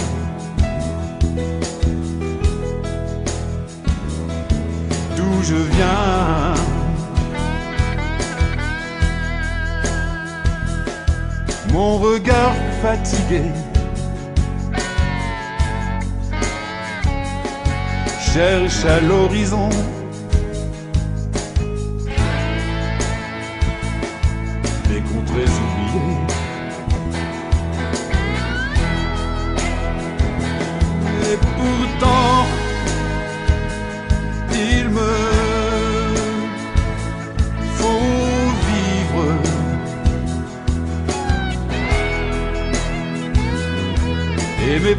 je 5.43 5.55
viens. 5.55 6.53
Mon 11.71 11.97
regard 11.97 12.55
fatigué 12.81 13.43
cherche 18.33 18.85
à 18.85 18.99
l'horizon 18.99 19.69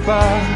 et 0.08 0.51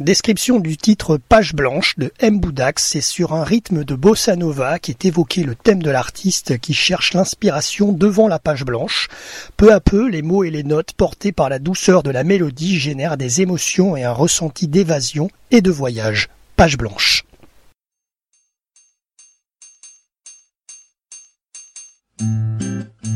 Description 0.00 0.60
du 0.60 0.76
titre 0.76 1.18
Page 1.28 1.54
blanche 1.54 1.98
de 1.98 2.12
M. 2.20 2.38
Boudax, 2.38 2.86
c'est 2.86 3.00
sur 3.00 3.32
un 3.32 3.42
rythme 3.42 3.82
de 3.82 3.96
bossa 3.96 4.36
nova 4.36 4.78
qui 4.78 4.92
est 4.92 5.04
évoqué 5.04 5.42
le 5.42 5.56
thème 5.56 5.82
de 5.82 5.90
l'artiste 5.90 6.56
qui 6.60 6.72
cherche 6.72 7.14
l'inspiration 7.14 7.90
devant 7.90 8.28
la 8.28 8.38
page 8.38 8.64
blanche. 8.64 9.08
Peu 9.56 9.72
à 9.72 9.80
peu, 9.80 10.08
les 10.08 10.22
mots 10.22 10.44
et 10.44 10.50
les 10.50 10.62
notes 10.62 10.92
portés 10.92 11.32
par 11.32 11.48
la 11.48 11.58
douceur 11.58 12.04
de 12.04 12.12
la 12.12 12.22
mélodie 12.22 12.78
génèrent 12.78 13.16
des 13.16 13.40
émotions 13.40 13.96
et 13.96 14.04
un 14.04 14.12
ressenti 14.12 14.68
d'évasion 14.68 15.30
et 15.50 15.62
de 15.62 15.70
voyage. 15.72 16.28
Page 16.54 16.78
blanche. 16.78 17.24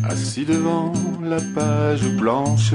Assis 0.02 0.44
devant 0.44 0.92
la 1.22 1.40
page 1.54 2.08
blanche, 2.18 2.74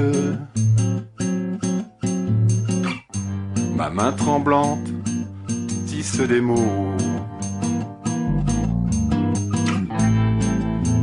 ma 3.77 3.91
main 3.91 4.11
tremblante 4.11 4.89
tisse 5.85 6.19
des 6.19 6.41
mots 6.41 6.95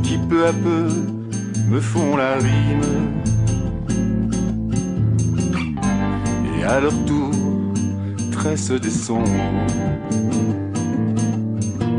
qui 0.03 0.17
peu 0.29 0.45
à 0.45 0.51
peu 0.51 0.87
me 1.69 1.79
font 1.79 2.17
la 2.17 2.33
rime. 2.35 2.81
Et 6.57 6.63
à 6.65 6.79
leur 6.81 6.97
tour 7.05 7.31
tressent 8.31 8.79
des 8.81 8.89
sons 9.05 9.31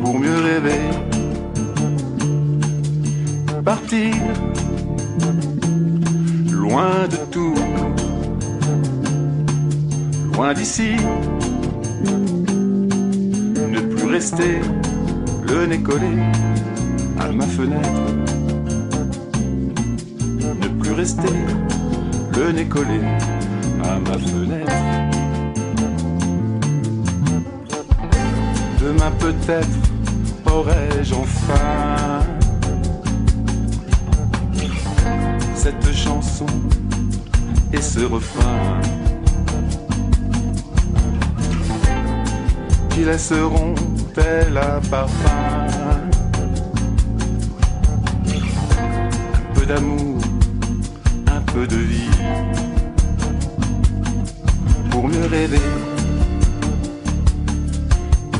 pour 0.02 0.18
mieux 0.18 0.38
rêver 0.50 0.82
partir 3.64 4.14
loin 6.52 7.08
de 7.10 7.16
tout, 7.32 7.54
loin 10.36 10.52
d'ici, 10.52 10.96
ne 13.72 13.80
plus 13.80 14.06
rester 14.06 14.60
le 15.48 15.66
nez 15.66 15.80
collé 15.80 16.14
à 17.18 17.32
ma 17.32 17.46
fenêtre, 17.46 18.02
ne 20.60 20.68
plus 20.82 20.92
rester 20.92 21.36
le 22.36 22.52
nez 22.52 22.66
collé 22.66 23.00
à 23.82 23.98
ma 23.98 24.18
fenêtre. 24.18 24.72
Demain 28.78 29.12
peut-être 29.18 29.78
aurai-je 30.52 31.14
enfin 31.14 32.20
cette 35.54 35.92
chanson 35.94 36.46
et 37.72 37.80
ce 37.80 38.00
refrain 38.00 38.80
qui 42.96 43.04
laisseront 43.04 43.74
tel 44.14 44.56
un 44.56 44.80
parfum. 44.88 45.28
Un 49.34 49.54
peu 49.54 49.66
d'amour, 49.66 50.18
un 51.26 51.40
peu 51.52 51.66
de 51.66 51.76
vie. 51.76 52.10
Pour 54.90 55.08
mieux 55.08 55.26
rêver, 55.26 55.68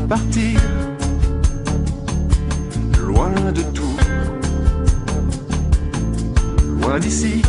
partir. 0.09 0.59
Loin 3.07 3.31
de 3.53 3.63
tout. 3.77 3.97
Loin 6.81 6.99
d'ici. 6.99 7.43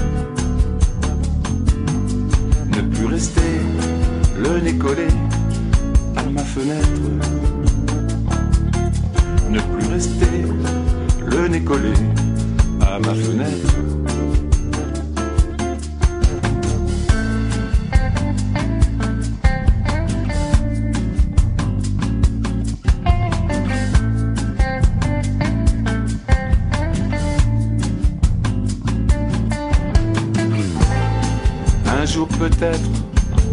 Peut-être 32.38 32.90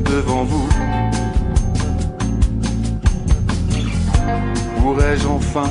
devant 0.05 0.45
vous. 0.45 0.69
Pourrais-je 4.81 5.27
enfin 5.27 5.71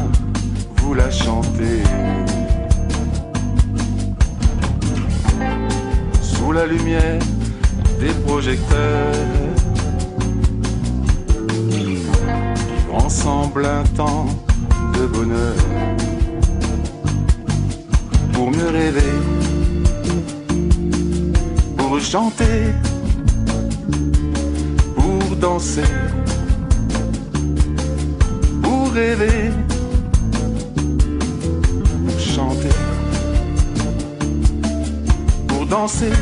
vous 0.77 0.93
la 0.93 1.11
chanter? 1.11 1.83
Sous 6.21 6.51
la 6.51 6.65
lumière 6.65 7.19
des 7.99 8.13
projecteurs 8.25 9.13
qui 11.69 11.97
ensemble 12.91 13.65
un 13.65 13.83
temps 13.95 14.25
de 14.95 15.05
bonheur 15.05 15.55
pour 18.33 18.49
mieux 18.51 18.69
rêver 18.69 19.13
pour 21.77 21.99
chanter, 21.99 22.73
danser, 25.43 25.83
pour 28.61 28.93
rêver, 28.93 29.51
pour 32.07 32.17
chanter, 32.17 32.69
pour 35.49 35.65
danser, 35.65 36.13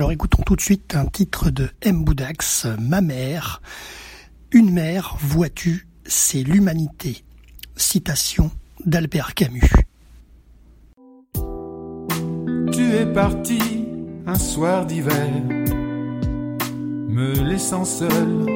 Alors 0.00 0.12
écoutons 0.12 0.42
tout 0.42 0.56
de 0.56 0.62
suite 0.62 0.96
un 0.96 1.04
titre 1.04 1.50
de 1.50 1.68
M. 1.82 2.04
Boudax, 2.04 2.66
Ma 2.80 3.02
mère. 3.02 3.60
Une 4.50 4.72
mère, 4.72 5.18
vois-tu, 5.20 5.88
c'est 6.06 6.42
l'humanité. 6.42 7.22
Citation 7.76 8.50
d'Albert 8.86 9.34
Camus. 9.34 9.70
Tu 12.72 12.92
es 12.94 13.04
parti 13.12 13.60
un 14.26 14.36
soir 14.36 14.86
d'hiver, 14.86 15.28
me 17.06 17.34
laissant 17.46 17.84
seul 17.84 18.46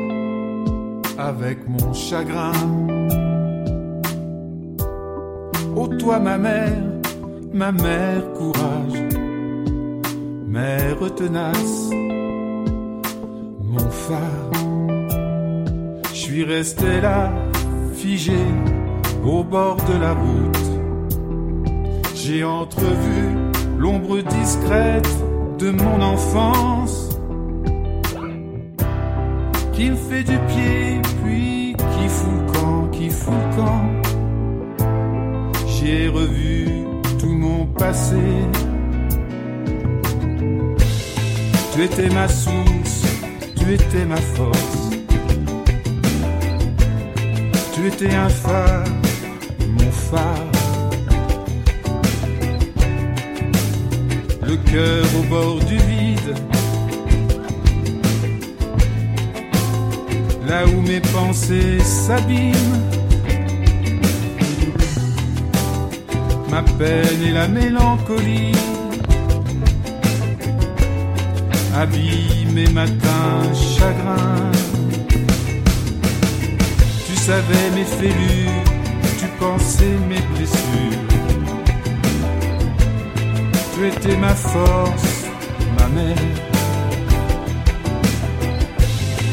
avec 1.18 1.68
mon 1.68 1.92
chagrin. 1.92 2.52
Ô 5.76 5.88
toi 5.88 6.20
ma 6.20 6.38
mère, 6.38 6.82
ma 7.52 7.70
mère 7.70 8.32
courage, 8.32 9.13
mère 10.54 11.14
tenace, 11.16 11.90
mon 13.72 13.90
phare. 13.90 14.52
Je 16.10 16.14
suis 16.14 16.44
resté 16.44 17.00
là, 17.00 17.32
figé 17.92 18.44
au 19.24 19.42
bord 19.42 19.78
de 19.90 19.96
la 19.98 20.12
route. 20.12 20.66
J'ai 22.14 22.44
entrevu 22.44 23.22
l'ombre 23.78 24.20
discrète 24.20 25.12
de 25.58 25.70
mon 25.72 26.00
enfance 26.00 27.18
qui 29.72 29.90
me 29.90 29.96
fait 29.96 30.22
du 30.22 30.38
pied, 30.52 31.00
puis 31.24 31.74
qui 31.76 32.08
fout 32.08 32.32
le 32.38 32.52
camp, 32.52 32.88
qui 32.92 33.10
fout 33.10 33.34
le 33.34 33.56
camp. 33.56 33.86
J'ai 35.66 36.06
revu 36.08 36.68
tout 37.18 37.34
mon 37.44 37.66
passé. 37.66 38.22
Tu 41.74 41.82
étais 41.82 42.08
ma 42.08 42.28
source, 42.28 43.02
tu 43.56 43.74
étais 43.74 44.04
ma 44.04 44.16
force. 44.16 44.90
Tu 47.74 47.88
étais 47.88 48.14
un 48.14 48.28
phare, 48.28 48.84
mon 49.76 49.90
phare. 49.90 50.52
Le 54.46 54.56
cœur 54.70 55.04
au 55.18 55.22
bord 55.24 55.58
du 55.64 55.78
vide. 55.78 56.34
Là 60.46 60.64
où 60.66 60.80
mes 60.80 61.00
pensées 61.00 61.80
s'abîment. 61.80 62.82
Ma 66.52 66.62
peine 66.78 67.20
et 67.26 67.32
la 67.32 67.48
mélancolie 67.48 68.52
abîment 71.74 72.52
mes 72.54 72.68
matins 72.68 73.52
chagrins. 73.76 74.52
Tu 77.06 77.16
savais 77.16 77.70
mes 77.74 77.84
fêlures, 77.84 78.64
tu 79.18 79.26
pensais 79.40 79.96
mes 80.08 80.22
blessures. 80.34 81.02
Tu 83.74 83.86
étais 83.88 84.16
ma 84.16 84.34
force, 84.34 85.24
ma 85.78 85.88
mère. 85.88 86.16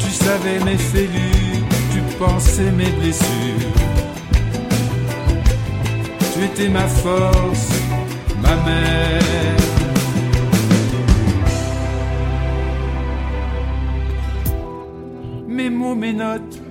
Tu 0.03 0.11
savais 0.11 0.59
mes 0.65 0.77
fêlures, 0.77 1.67
tu 1.91 1.99
pensais 2.17 2.71
mes 2.71 2.91
blessures. 2.99 3.71
Tu 6.33 6.43
étais 6.45 6.69
ma 6.69 6.87
force, 6.87 7.69
ma 8.41 8.55
mère. 8.65 9.70
Mes 15.95 16.13
notes 16.13 16.61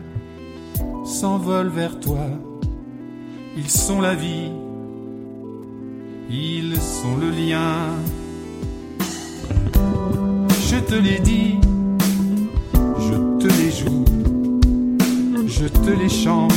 s'envolent 1.05 1.69
vers 1.69 1.99
toi. 2.01 2.27
Ils 3.57 3.69
sont 3.69 4.01
la 4.01 4.15
vie, 4.15 4.51
ils 6.31 6.77
sont 6.77 7.17
le 7.17 7.31
lien. 7.31 7.77
Je 10.69 10.77
te 10.77 10.95
les 10.95 11.19
dis, 11.19 11.59
je 12.75 13.15
te 13.41 13.49
les 13.59 13.71
joue, 13.71 14.05
je 15.47 15.67
te 15.67 15.91
les 15.91 16.09
chante, 16.09 16.53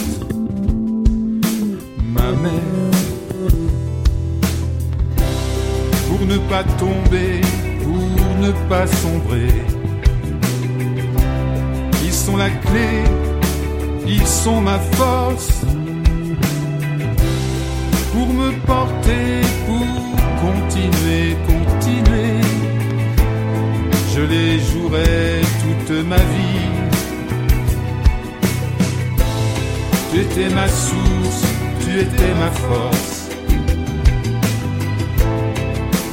ma 2.13 2.31
mère. 2.43 2.91
Pour 6.07 6.27
ne 6.27 6.37
pas 6.49 6.63
tomber, 6.63 7.41
pour 7.83 8.37
ne 8.41 8.51
pas 8.69 8.87
sombrer. 8.87 9.72
La 12.35 12.49
clé, 12.49 13.03
ils 14.05 14.27
sont 14.27 14.59
ma 14.59 14.77
force 14.97 15.61
pour 18.11 18.27
me 18.27 18.51
porter, 18.65 19.41
pour 19.67 19.87
continuer, 20.41 21.37
continuer. 21.47 22.41
Je 24.13 24.21
les 24.21 24.59
jouerai 24.59 25.41
toute 25.61 26.05
ma 26.05 26.17
vie. 26.17 26.69
Tu 30.11 30.19
étais 30.19 30.49
ma 30.53 30.67
source, 30.67 31.43
tu 31.85 31.99
étais 31.99 32.33
ma 32.41 32.51
force. 32.51 33.29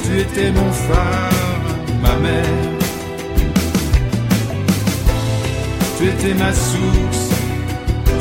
Tu 0.03 0.19
étais 0.19 0.51
mon 0.51 0.71
phare, 0.71 1.31
ma 2.01 2.15
mère. 2.17 2.70
Tu 6.01 6.07
étais 6.07 6.33
ma 6.33 6.51
source, 6.51 7.29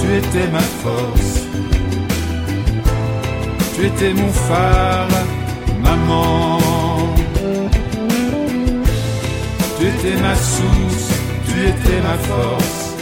tu 0.01 0.14
étais 0.14 0.49
ma 0.53 0.61
force. 0.61 1.47
Tu 3.74 3.87
étais 3.87 4.12
mon 4.12 4.28
phare, 4.28 5.09
maman. 5.83 6.59
Tu 9.78 9.87
étais 9.87 10.20
ma 10.20 10.35
source, 10.35 11.09
tu 11.47 11.61
étais 11.70 12.01
ma 12.03 12.18
force. 12.28 12.97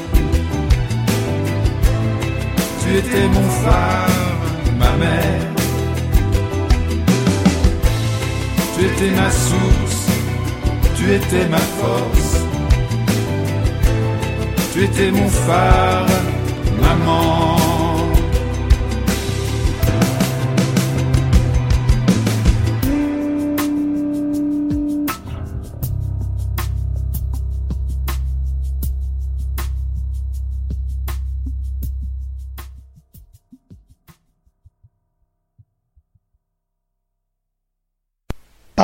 Tu 2.81 2.99
étais 2.99 3.27
mon 3.35 3.49
phare, 3.65 4.09
ma 4.79 4.93
mère. 4.93 5.43
Tu 8.77 8.85
étais 8.85 9.11
ma 9.11 9.29
source, 9.29 10.07
tu 10.97 11.13
étais 11.15 11.49
ma 11.49 11.59
force. 11.59 12.58
Tu 14.79 14.85
étais 14.85 15.11
mon 15.11 15.29
phare, 15.29 16.07
maman. 16.81 17.78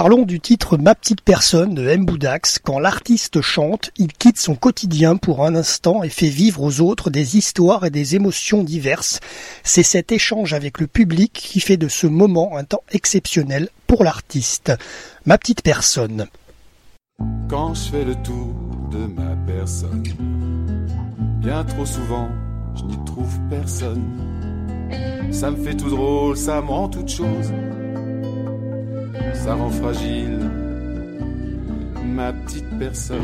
Parlons 0.04 0.26
du 0.26 0.38
titre 0.38 0.76
Ma 0.76 0.94
petite 0.94 1.22
personne 1.22 1.72
de 1.72 1.88
M. 1.88 2.04
Boudax. 2.04 2.58
Quand 2.62 2.78
l'artiste 2.78 3.40
chante, 3.40 3.90
il 3.96 4.12
quitte 4.12 4.38
son 4.38 4.54
quotidien 4.54 5.16
pour 5.16 5.46
un 5.46 5.54
instant 5.54 6.02
et 6.02 6.10
fait 6.10 6.28
vivre 6.28 6.60
aux 6.60 6.82
autres 6.82 7.08
des 7.08 7.38
histoires 7.38 7.86
et 7.86 7.90
des 7.90 8.14
émotions 8.14 8.62
diverses. 8.62 9.20
C'est 9.62 9.82
cet 9.82 10.12
échange 10.12 10.52
avec 10.52 10.78
le 10.78 10.88
public 10.88 11.32
qui 11.32 11.58
fait 11.58 11.78
de 11.78 11.88
ce 11.88 12.06
moment 12.06 12.54
un 12.58 12.64
temps 12.64 12.82
exceptionnel 12.92 13.70
pour 13.86 14.04
l'artiste. 14.04 14.74
Ma 15.24 15.38
petite 15.38 15.62
personne. 15.62 16.26
Bien 21.40 21.64
trop 21.64 21.86
souvent, 21.86 22.28
je 22.76 22.84
n'y 22.84 23.04
trouve 23.06 23.38
personne. 23.48 24.04
Ça 25.30 25.50
me 25.50 25.56
fait 25.64 25.74
tout 25.74 25.88
drôle, 25.88 26.36
ça 26.36 26.60
rend 26.60 26.90
toute 26.90 27.08
chose 27.08 27.50
ça 29.34 29.54
rend 29.54 29.70
fragile 29.70 30.38
ma 32.14 32.32
petite 32.32 32.78
personne. 32.78 33.18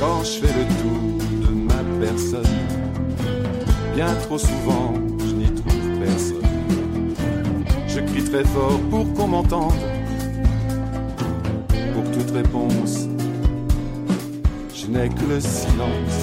Quand 0.00 0.24
je 0.24 0.40
fais 0.40 0.54
le 0.60 0.64
tour 0.80 1.48
de 1.48 1.54
ma 1.54 2.06
personne, 2.06 2.56
bien 3.94 4.12
trop 4.22 4.38
souvent 4.38 4.94
je 5.26 5.34
n'y 5.34 5.50
trouve 5.50 5.98
personne. 6.00 7.14
Je 7.86 8.00
crie 8.00 8.24
très 8.24 8.44
fort 8.44 8.80
pour 8.90 9.12
qu'on 9.14 9.28
m'entende. 9.28 9.74
Pour 11.92 12.10
toute 12.10 12.30
réponse, 12.30 13.06
je 14.74 14.86
n'ai 14.86 15.08
que 15.10 15.26
le 15.28 15.40
silence. 15.40 16.20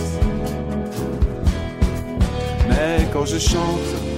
Mais 2.69 3.07
quand 3.13 3.25
je 3.25 3.37
chante, 3.37 4.10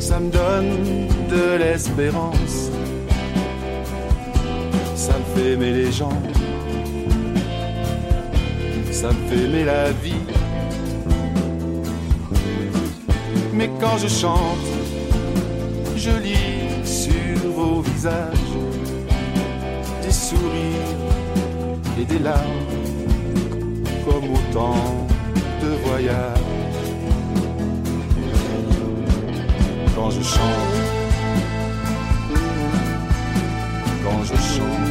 ça 0.00 0.18
me 0.18 0.30
donne 0.30 1.08
de 1.28 1.58
l'espérance. 1.58 2.70
Ça 4.96 5.12
me 5.18 5.24
fait 5.34 5.52
aimer 5.52 5.72
les 5.72 5.92
gens. 5.92 6.22
Ça 8.90 9.08
me 9.08 9.28
fait 9.28 9.44
aimer 9.44 9.64
la 9.64 9.92
vie. 9.92 10.24
Mais 13.52 13.70
quand 13.80 13.98
je 13.98 14.08
chante, 14.08 14.68
je 15.96 16.10
lis 16.10 16.84
sur 16.84 17.50
vos 17.54 17.82
visages, 17.82 18.54
des 20.02 20.12
sourires 20.12 20.96
et 22.00 22.04
des 22.04 22.18
larmes, 22.20 22.66
comme 24.06 24.32
autant 24.32 25.06
de 25.62 25.68
voyages. 25.86 26.49
Quand 30.02 30.10
je 30.10 30.22
chante, 30.22 30.76
quand 34.02 34.24
je 34.24 34.34
chante, 34.34 34.90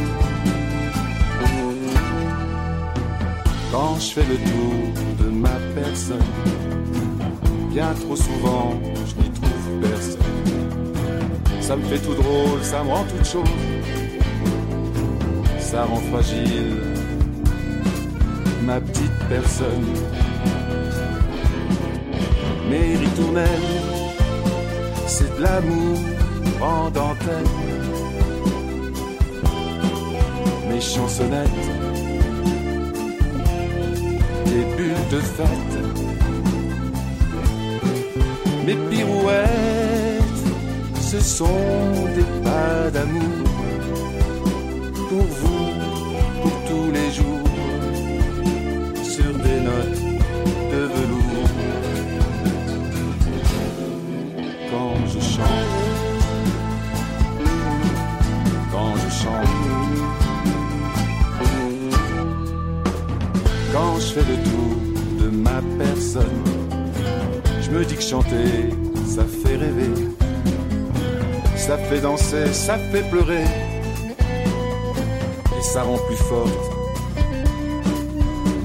quand 3.72 3.96
je 3.98 4.12
fais 4.12 4.24
le 4.24 4.36
tour 4.36 5.24
de 5.24 5.30
ma 5.30 5.56
personne, 5.74 6.18
bien 7.72 7.92
trop 7.94 8.14
souvent 8.14 8.80
je 8.94 9.20
n'y 9.20 9.30
trouve 9.30 9.80
personne. 9.82 10.20
Ça 11.60 11.74
me 11.74 11.82
fait 11.82 11.98
tout 11.98 12.14
drôle, 12.14 12.62
ça 12.62 12.84
me 12.84 12.90
rend 12.90 13.04
toute 13.04 13.26
chose, 13.26 13.48
ça 15.58 15.86
rend 15.86 16.02
fragile 16.12 16.76
ma 18.64 18.80
petite 18.80 19.18
personne. 19.28 19.86
C'est 25.20 25.36
de 25.36 25.42
l'amour 25.42 25.98
en 26.62 26.90
dentelle. 26.90 27.52
Mes 30.68 30.80
chansonnettes, 30.80 31.68
des 34.46 34.64
bulles 34.76 35.08
de 35.10 35.20
fête. 35.36 35.76
Mes 38.66 38.78
pirouettes, 38.90 40.42
ce 41.10 41.20
sont 41.20 41.64
des 42.16 42.28
pas 42.44 42.90
d'amour 42.92 43.39
je 64.10 64.14
fais 64.14 64.28
le 64.28 64.42
tour 64.42 65.24
de 65.24 65.36
ma 65.36 65.60
personne, 65.78 66.42
je 67.60 67.70
me 67.70 67.84
dis 67.84 67.94
que 67.94 68.02
chanter, 68.02 68.70
ça 69.06 69.22
fait 69.24 69.56
rêver, 69.56 69.94
ça 71.56 71.78
fait 71.78 72.00
danser, 72.00 72.52
ça 72.52 72.76
fait 72.90 73.08
pleurer 73.08 73.44
et 75.56 75.62
ça 75.62 75.82
rend 75.82 75.98
plus 76.08 76.16
forte 76.16 76.70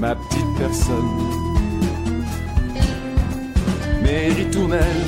ma 0.00 0.16
petite 0.16 0.58
personne. 0.58 1.10
Mes 4.02 4.28
ritournelles, 4.28 5.06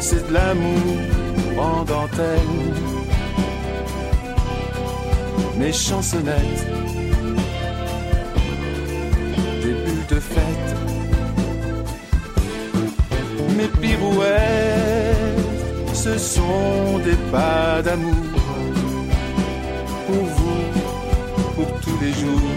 c'est 0.00 0.28
de 0.28 0.32
l'amour 0.32 1.58
en 1.58 1.82
dentelle. 1.82 2.54
Mes 5.58 5.72
chansonnettes, 5.72 6.81
de 10.12 10.20
fête. 10.20 10.70
Mes 13.56 13.70
pirouettes, 13.80 15.40
ce 15.94 16.18
sont 16.18 16.98
des 17.04 17.18
pas 17.30 17.80
d'amour 17.82 18.30
pour 20.06 20.24
vous, 20.36 20.62
pour 21.56 21.80
tous 21.84 21.98
les 22.04 22.12
jours, 22.20 22.50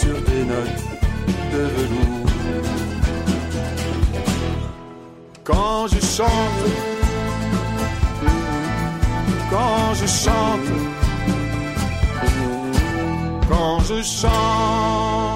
sur 0.00 0.16
des 0.28 0.44
notes 0.52 0.82
de 1.52 1.62
velours. 1.76 2.30
Quand 5.44 5.86
je 5.92 6.00
chante, 6.16 6.62
quand 9.50 9.94
je 10.00 10.06
chante, 10.24 10.70
quand 13.48 13.78
je 13.88 14.02
chante. 14.02 15.31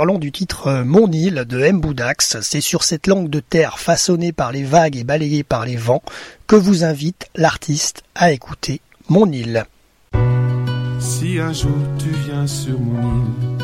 Parlons 0.00 0.18
du 0.18 0.32
titre 0.32 0.68
euh, 0.68 0.82
Mon 0.82 1.12
île 1.12 1.44
de 1.46 1.60
M. 1.60 1.78
Boudax. 1.78 2.40
C'est 2.40 2.62
sur 2.62 2.84
cette 2.84 3.06
langue 3.06 3.28
de 3.28 3.40
terre 3.40 3.78
façonnée 3.78 4.32
par 4.32 4.50
les 4.50 4.64
vagues 4.64 4.96
et 4.96 5.04
balayée 5.04 5.44
par 5.44 5.66
les 5.66 5.76
vents 5.76 6.02
que 6.46 6.56
vous 6.56 6.84
invite 6.84 7.28
l'artiste 7.34 8.02
à 8.14 8.32
écouter 8.32 8.80
Mon 9.10 9.30
île. 9.30 9.66
Si 11.00 11.38
un 11.38 11.52
jour 11.52 11.76
tu 11.98 12.08
viens 12.24 12.46
sur 12.46 12.80
mon 12.80 13.26
île, 13.26 13.58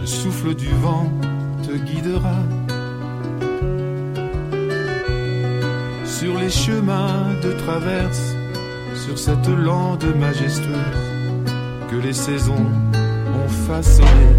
le 0.00 0.06
souffle 0.06 0.54
du 0.54 0.68
vent 0.82 1.10
te 1.66 1.72
guidera 1.78 2.42
sur 6.04 6.38
les 6.38 6.50
chemins 6.50 7.40
de 7.42 7.52
traverse, 7.52 8.34
sur 9.06 9.18
cette 9.18 9.48
lande 9.48 10.14
majestueuse 10.14 10.68
que 11.90 11.96
les 11.96 12.12
saisons 12.12 12.66
façonnée. 13.48 14.36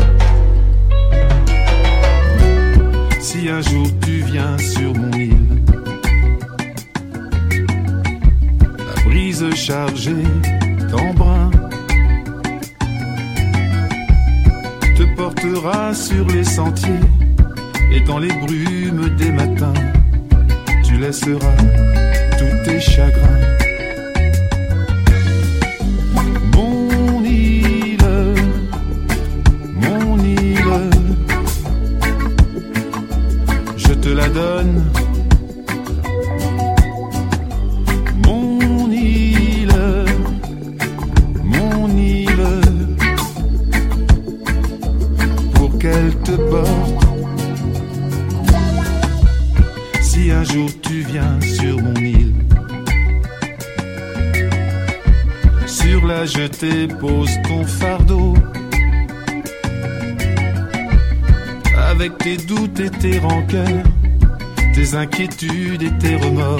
Si 3.19 3.49
un 3.49 3.61
jour 3.61 3.87
tu 4.01 4.21
viens 4.23 4.57
sur 4.57 4.93
mon 4.93 5.11
île, 5.11 5.63
la 8.77 9.03
brise 9.03 9.53
chargée 9.55 10.23
d'embrun 10.91 11.49
te 14.95 15.03
portera 15.15 15.93
sur 15.93 16.25
les 16.27 16.43
sentiers 16.43 17.05
et 17.91 18.01
dans 18.01 18.19
les 18.19 18.33
brumes 18.33 19.09
des 19.17 19.31
matins, 19.31 19.73
tu 20.83 20.97
laisseras 20.97 21.57
tous 22.37 22.69
tes 22.69 22.79
chagrins. 22.79 23.64
Inquiétudes 65.05 65.83
et 65.83 65.91
tes 65.99 66.15
remords, 66.15 66.59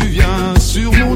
tu 0.00 0.08
viens 0.08 0.54
sur 0.58 0.92
mon 0.92 1.15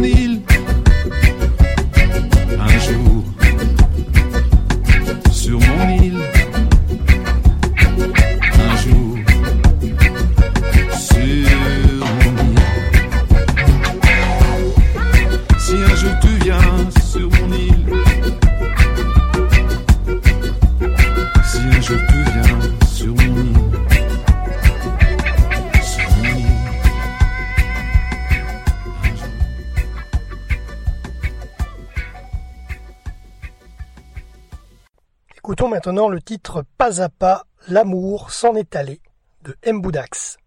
le 36.09 36.21
titre 36.21 36.65
Pas 36.79 37.03
à 37.03 37.09
pas, 37.09 37.45
l'amour 37.69 38.31
s'en 38.31 38.55
est 38.55 38.75
allé 38.75 39.01
de 39.45 39.55
Mboudax. 39.71 40.39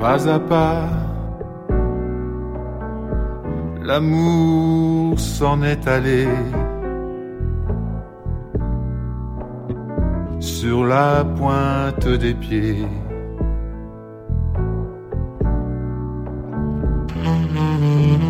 Pas 0.00 0.28
à 0.28 0.38
pas, 0.38 0.88
l'amour 3.82 5.18
s'en 5.18 5.62
est 5.62 5.86
allé. 5.86 6.28
Sur 10.38 10.84
la 10.84 11.24
pointe 11.24 12.08
des 12.08 12.34
pieds. 12.34 12.86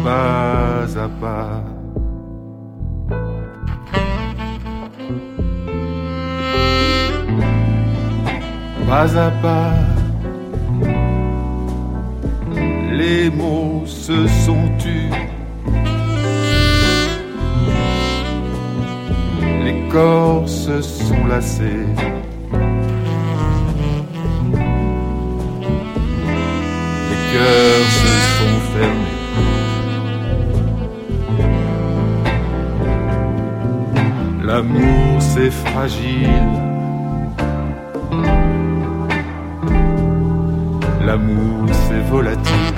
Pas 0.05 0.87
à 0.99 1.09
pas 1.21 1.76
pas 8.87 9.19
à 9.19 9.31
pas. 9.43 9.75
Les 12.93 13.31
mots 13.31 13.83
se 13.87 14.27
sont 14.45 14.69
tus. 14.79 15.11
Les 19.65 19.89
corps 19.91 20.49
se 20.49 20.81
sont 20.81 21.27
lassés. 21.27 21.87
Les 27.11 27.21
cœurs 27.33 27.89
se 28.01 28.15
sont 28.37 28.59
fermés. 28.73 29.17
L'amour 34.45 35.21
c'est 35.21 35.51
fragile 35.51 36.76
L'amour 41.07 41.69
c'est 41.73 42.01
volatile. 42.11 42.75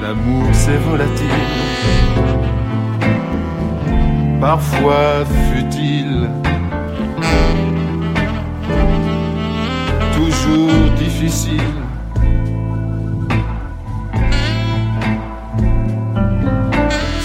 L'amour 0.00 0.46
c'est 0.54 0.78
volatile. 0.78 1.28
Parfois 4.40 5.26
futile. 5.52 6.30
Toujours 10.14 10.90
difficile. 10.96 11.60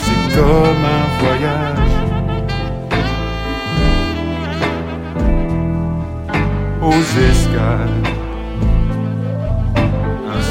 C'est 0.03 0.36
comme 0.36 0.84
un 0.97 1.05
voyage. 1.24 1.76
aux 6.82 7.20
escales 7.32 8.14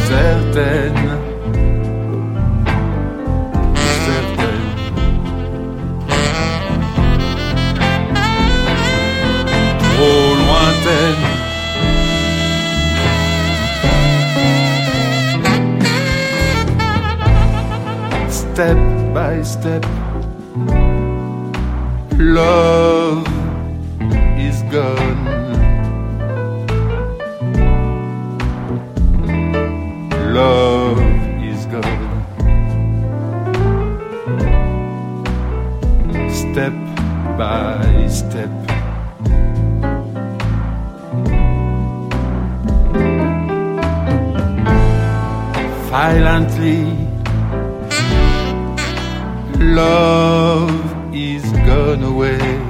certaine, 0.08 1.08
certaine. 4.04 4.70
Trop 9.78 10.30
lointaine. 10.40 11.24
Step 18.28 18.78
by 19.12 19.42
step, 19.42 19.84
love 22.18 23.26
is 24.38 24.62
gone. 24.70 25.13
Love 30.34 30.98
is 31.44 31.64
gone. 31.66 32.04
Step 36.28 36.74
by 37.38 38.08
step. 38.08 38.50
Violently, 45.88 46.82
love 49.60 51.14
is 51.14 51.44
gone 51.68 52.02
away. 52.02 52.63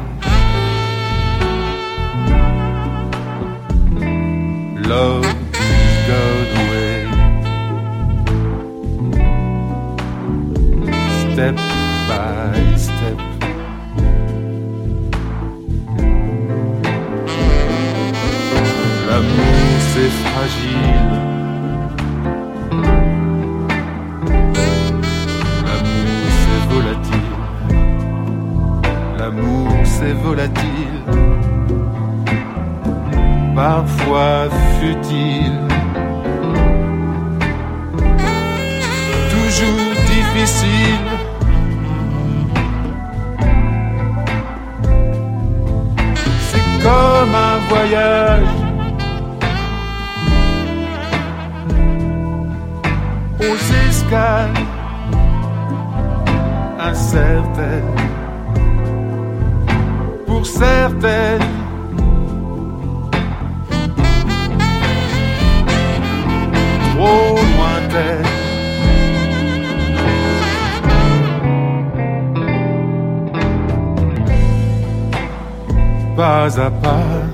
Pas 76.17 76.61
à 76.61 76.71
pas, 76.71 77.27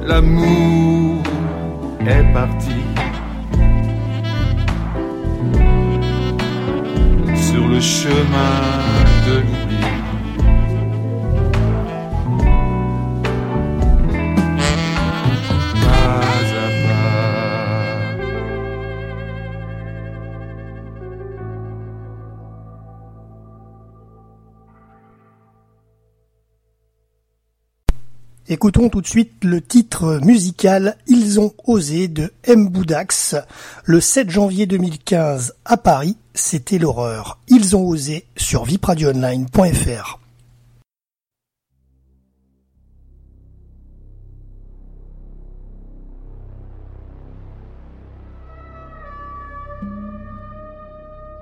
l'amour 0.00 1.22
est 2.06 2.32
parti. 2.32 2.80
Sur 7.34 7.68
le 7.68 7.80
chemin 7.80 8.54
de. 9.26 9.61
Écoutons 28.52 28.90
tout 28.90 29.00
de 29.00 29.06
suite 29.06 29.44
le 29.44 29.62
titre 29.62 30.20
musical 30.22 30.98
Ils 31.06 31.40
ont 31.40 31.54
osé 31.64 32.06
de 32.06 32.34
M. 32.44 32.68
Boudax. 32.68 33.34
Le 33.84 33.98
7 33.98 34.28
janvier 34.28 34.66
2015 34.66 35.54
à 35.64 35.78
Paris, 35.78 36.18
c'était 36.34 36.76
l'horreur. 36.76 37.38
Ils 37.48 37.74
ont 37.76 37.86
osé 37.86 38.26
sur 38.36 38.64
vipradioonline.fr. 38.66 40.18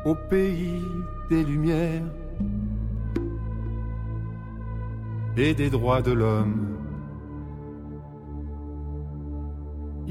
au 0.04 0.14
pays 0.14 0.84
des 1.28 1.42
lumières 1.42 2.02
et 5.36 5.54
des 5.54 5.70
droits 5.70 6.02
de 6.02 6.12
l'homme. 6.12 6.69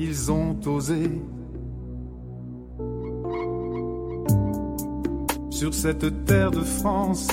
Ils 0.01 0.31
ont 0.31 0.57
osé 0.65 1.11
sur 5.49 5.73
cette 5.73 6.23
terre 6.23 6.51
de 6.51 6.61
France, 6.61 7.27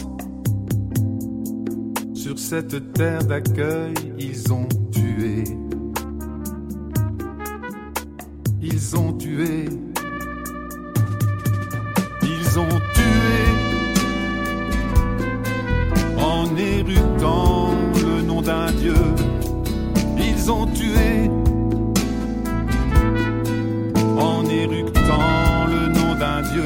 sur 2.13 2.37
cette 2.37 2.93
terre 2.93 3.23
d'accueil, 3.25 3.95
ils 4.19 4.53
ont 4.53 4.67
tué. 4.91 5.45
Ils 8.61 8.97
ont 8.97 9.13
tué. 9.13 9.67
Ils 12.23 12.59
ont 12.59 12.81
tué 12.95 13.39
en 16.19 16.57
éructant 16.57 17.71
le 17.95 18.23
nom 18.23 18.43
d'un 18.43 18.73
dieu. 18.73 18.97
Ils 20.19 20.51
ont 20.51 20.67
tué 20.67 21.31
éructant 25.07 25.67
le 25.69 25.89
nom 25.89 26.15
d'un 26.15 26.43
dieu. 26.43 26.63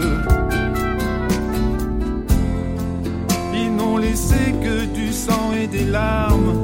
Ils 3.54 3.74
n'ont 3.76 3.98
laissé 3.98 4.54
que 4.62 4.84
du 4.86 5.12
sang 5.12 5.52
et 5.60 5.66
des 5.66 5.84
larmes 5.84 6.59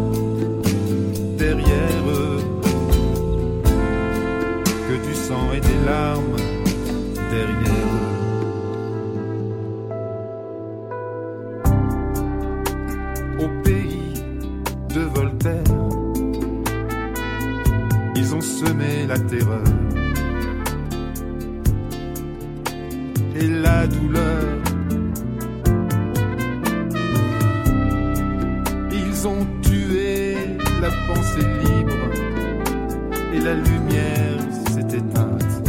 la 33.46 33.54
lumière 33.54 34.40
s'est 34.72 34.96
éteinte 34.96 35.68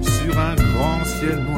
sur 0.00 0.38
un 0.38 0.54
grand 0.54 1.04
ciel 1.04 1.40
noir. 1.50 1.57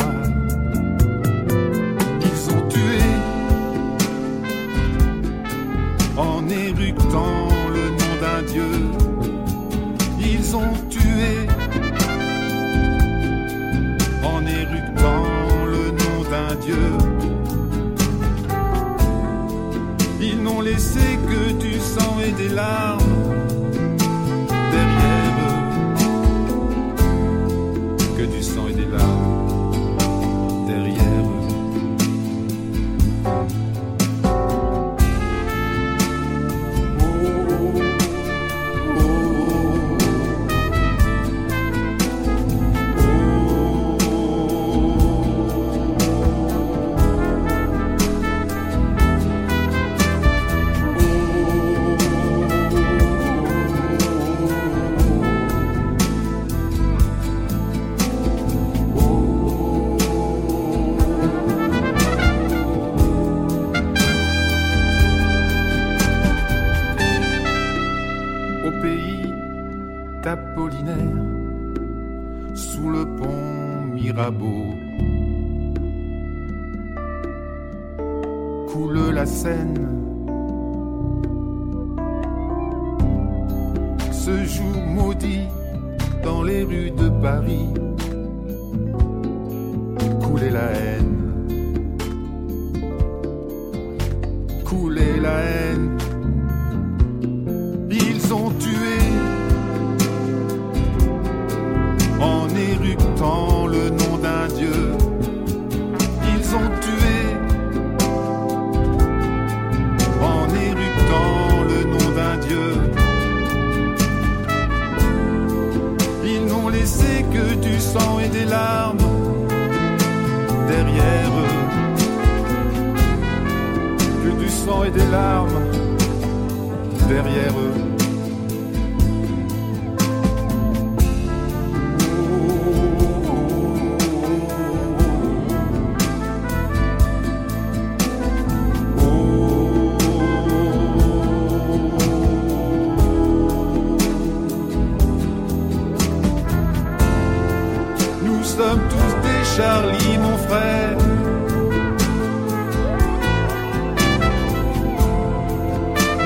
Charlie, 149.61 150.17
mon 150.17 150.39
frère. 150.39 150.97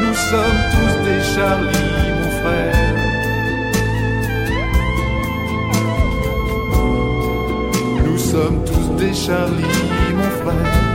Nous 0.03 0.15
sommes 0.31 0.61
tous 0.73 0.95
des 1.07 1.21
Charlie, 1.35 2.11
mon 2.21 2.31
frère. 2.41 2.95
Nous 8.05 8.19
sommes 8.19 8.65
tous 8.65 8.89
des 9.03 9.13
Charlie, 9.13 9.65
mon 10.15 10.31
frère. 10.43 10.94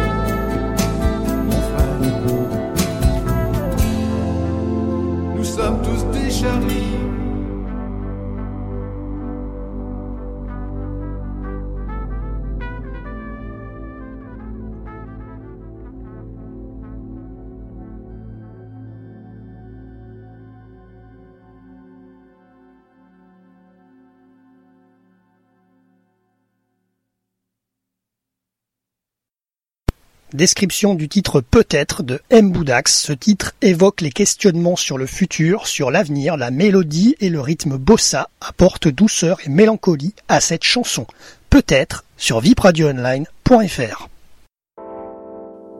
Description 30.34 30.94
du 30.94 31.10
titre 31.10 31.42
Peut-être 31.42 32.04
de 32.04 32.22
M. 32.30 32.52
Boudax. 32.52 33.02
Ce 33.02 33.14
titre 33.14 33.56
évoque 33.62 34.02
les 34.02 34.12
questionnements 34.12 34.76
sur 34.76 35.00
le 35.00 35.08
futur, 35.08 35.66
sur 35.66 35.90
l'avenir, 35.90 36.38
la 36.38 36.52
mélodie 36.52 37.16
et 37.20 37.30
le 37.30 37.42
rythme 37.42 37.78
bossa 37.78 38.30
apportent 38.40 38.88
douceur 38.88 39.40
et 39.44 39.50
mélancolie 39.50 40.14
à 40.28 40.40
cette 40.40 40.64
chanson. 40.64 41.08
Peut-être 41.50 42.06
sur 42.16 42.42
vipradioonline.fr. 42.42 44.08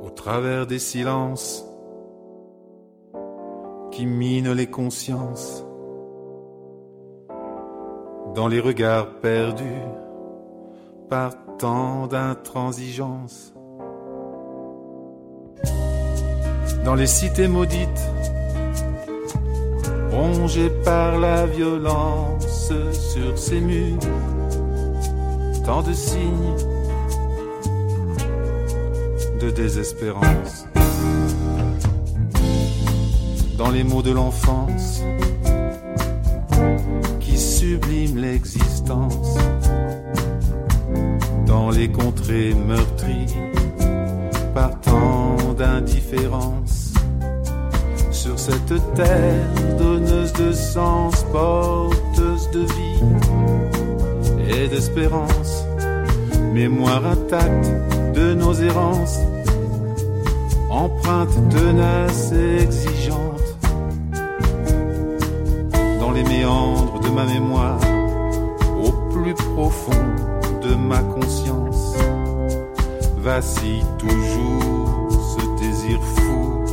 Au 0.02 0.10
travers 0.10 0.66
des 0.66 0.80
silences 0.80 1.64
qui 3.92 4.08
minent 4.08 4.54
les 4.54 4.68
consciences, 4.68 5.64
dans 8.34 8.48
les 8.48 8.60
regards 8.60 9.20
perdus 9.20 9.84
par 11.08 11.36
tant 11.60 12.08
d'intransigeance 12.08 13.54
dans 16.84 16.96
les 16.96 17.08
cités 17.08 17.48
maudites, 17.48 18.02
rongées 20.12 20.72
par 20.84 21.20
la 21.20 21.46
violence 21.46 22.72
sur 22.92 23.38
ces 23.38 23.62
murs, 23.62 24.00
tant 25.66 25.82
de 25.82 25.94
signes 25.94 26.56
de 29.40 29.50
désespérance. 29.50 30.66
Dans 33.58 33.72
les 33.72 33.84
mots 33.84 34.02
de 34.02 34.12
l'enfance 34.12 35.04
qui 37.20 37.38
subliment 37.38 38.20
l'existence, 38.20 39.38
dans 41.46 41.70
les 41.70 41.92
contrées 41.92 42.54
meurtries 42.54 43.36
par 44.54 44.80
tant 44.82 45.29
d'indifférence. 45.60 46.94
Sur 48.12 48.40
cette 48.40 48.94
terre 48.96 49.46
donneuse 49.78 50.32
de 50.34 50.54
sens, 50.54 51.26
porteuse 51.34 52.50
de 52.52 52.62
vie 52.62 53.04
et 54.50 54.68
d'espérance, 54.70 55.66
mémoire 56.54 57.06
intacte 57.06 57.70
de 58.16 58.34
nos 58.36 58.54
errances, 58.54 59.20
empreinte 60.70 61.36
tenace 61.50 62.32
et 62.32 62.64
exigeante. 62.64 63.58
Dans 66.00 66.12
les 66.12 66.24
méandres 66.24 67.02
de 67.02 67.10
ma 67.10 67.26
mémoire, 67.26 67.82
au 68.82 68.92
plus 69.12 69.34
profond 69.34 70.06
de 70.62 70.74
ma 70.76 71.00
conscience, 71.00 71.96
vacille 73.18 73.84
toujours 73.98 74.99
désir 75.90 76.00
fou 76.02 76.64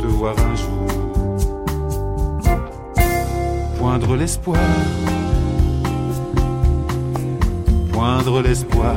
de 0.00 0.06
voir 0.06 0.34
un 0.38 0.54
jour 0.56 0.70
poindre 3.78 4.16
l'espoir, 4.16 4.58
poindre 7.92 8.42
l'espoir. 8.42 8.94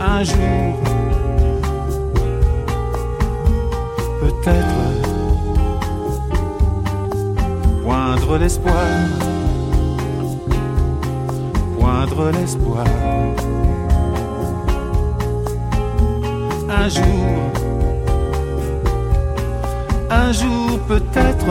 Un 0.00 0.22
jour, 0.22 0.74
peut-être, 4.20 4.80
poindre 7.82 8.38
l'espoir, 8.38 8.86
poindre 11.78 12.30
l'espoir. 12.32 12.86
Un 16.76 16.88
jour, 16.88 17.52
un 20.10 20.32
jour 20.32 20.78
peut-être. 20.88 21.46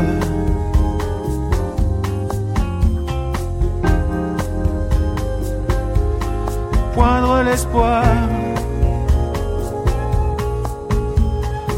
Poindre 6.93 7.41
l'espoir. 7.43 8.03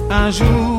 Un 0.10 0.32
jour, 0.32 0.75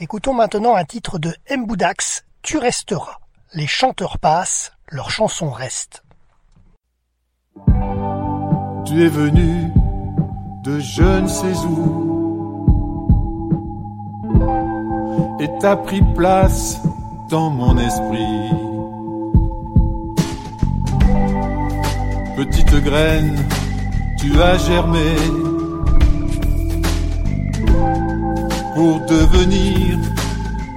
Écoutons 0.00 0.32
maintenant 0.32 0.76
un 0.76 0.84
titre 0.84 1.18
de 1.18 1.34
Mboudax, 1.50 2.24
Tu 2.42 2.56
resteras. 2.56 3.18
Les 3.52 3.66
chanteurs 3.66 4.18
passent, 4.18 4.70
leurs 4.90 5.10
chansons 5.10 5.50
restent. 5.50 6.04
Tu 8.86 9.04
es 9.04 9.08
venu 9.08 9.72
de 10.62 10.78
je 10.78 11.02
ne 11.02 11.26
sais 11.26 11.56
où 11.66 12.14
et 15.40 15.48
t'as 15.60 15.74
pris 15.74 16.02
place 16.14 16.80
dans 17.28 17.50
mon 17.50 17.76
esprit. 17.76 18.50
Petite 22.36 22.84
graine, 22.84 23.36
tu 24.16 24.40
as 24.40 24.58
germé 24.58 25.16
pour 28.78 29.00
devenir 29.06 29.98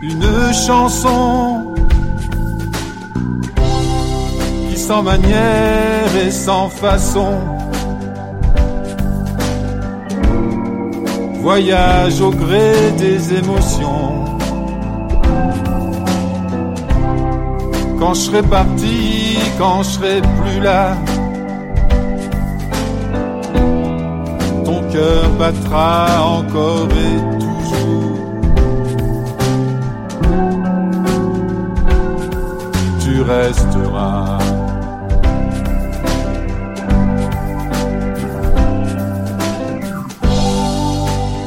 une 0.02 0.54
chanson 0.54 1.72
qui 4.68 4.76
sans 4.76 5.04
manière 5.04 6.12
et 6.26 6.32
sans 6.32 6.68
façon 6.68 7.34
voyage 11.42 12.20
au 12.22 12.32
gré 12.32 12.74
des 12.98 13.36
émotions. 13.36 14.26
Quand 18.00 18.16
je 18.16 18.22
serai 18.22 18.42
parti, 18.42 19.38
quand 19.60 19.84
je 19.84 19.90
serai 19.90 20.22
plus 20.40 20.60
là, 20.60 20.98
ton 24.66 24.82
cœur 24.92 25.30
battra 25.38 26.08
encore 26.40 26.90
et 27.08 27.41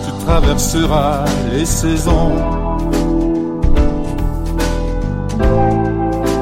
Tu 0.05 0.11
traverseras 0.25 1.25
les 1.53 1.67
saisons 1.67 2.33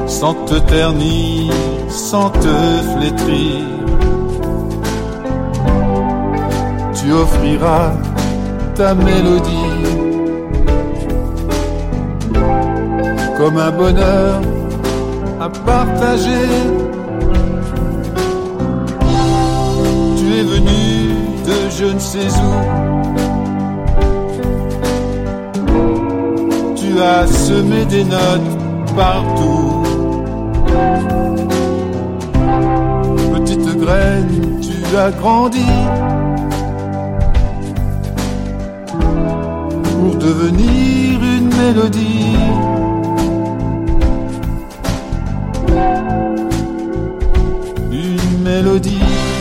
sans 0.07 0.34
te 0.47 0.59
ternir, 0.61 1.53
sans 1.88 2.30
te 2.30 2.55
flétrir. 2.95 3.64
Tu 6.95 7.12
offriras 7.12 7.93
ta 8.76 8.95
mélodie 8.95 9.51
comme 13.36 13.57
un 13.59 13.72
bonheur 13.72 14.51
à 15.62 15.70
partager. 15.70 16.48
Tu 20.16 20.26
es 20.38 20.42
venu 20.42 21.14
de 21.46 21.70
je 21.78 21.86
ne 21.86 21.98
sais 21.98 22.28
où. 22.28 22.52
Tu 26.76 27.00
as 27.00 27.26
semé 27.26 27.84
des 27.86 28.04
notes 28.04 28.94
partout. 28.96 29.82
Petite 33.34 33.78
graine, 33.78 34.60
tu 34.60 34.96
as 34.96 35.10
grandi 35.10 35.66
pour 40.00 40.14
devenir 40.16 41.20
une 41.22 41.48
mélodie. 41.48 42.72
Mélodie. 48.62 49.32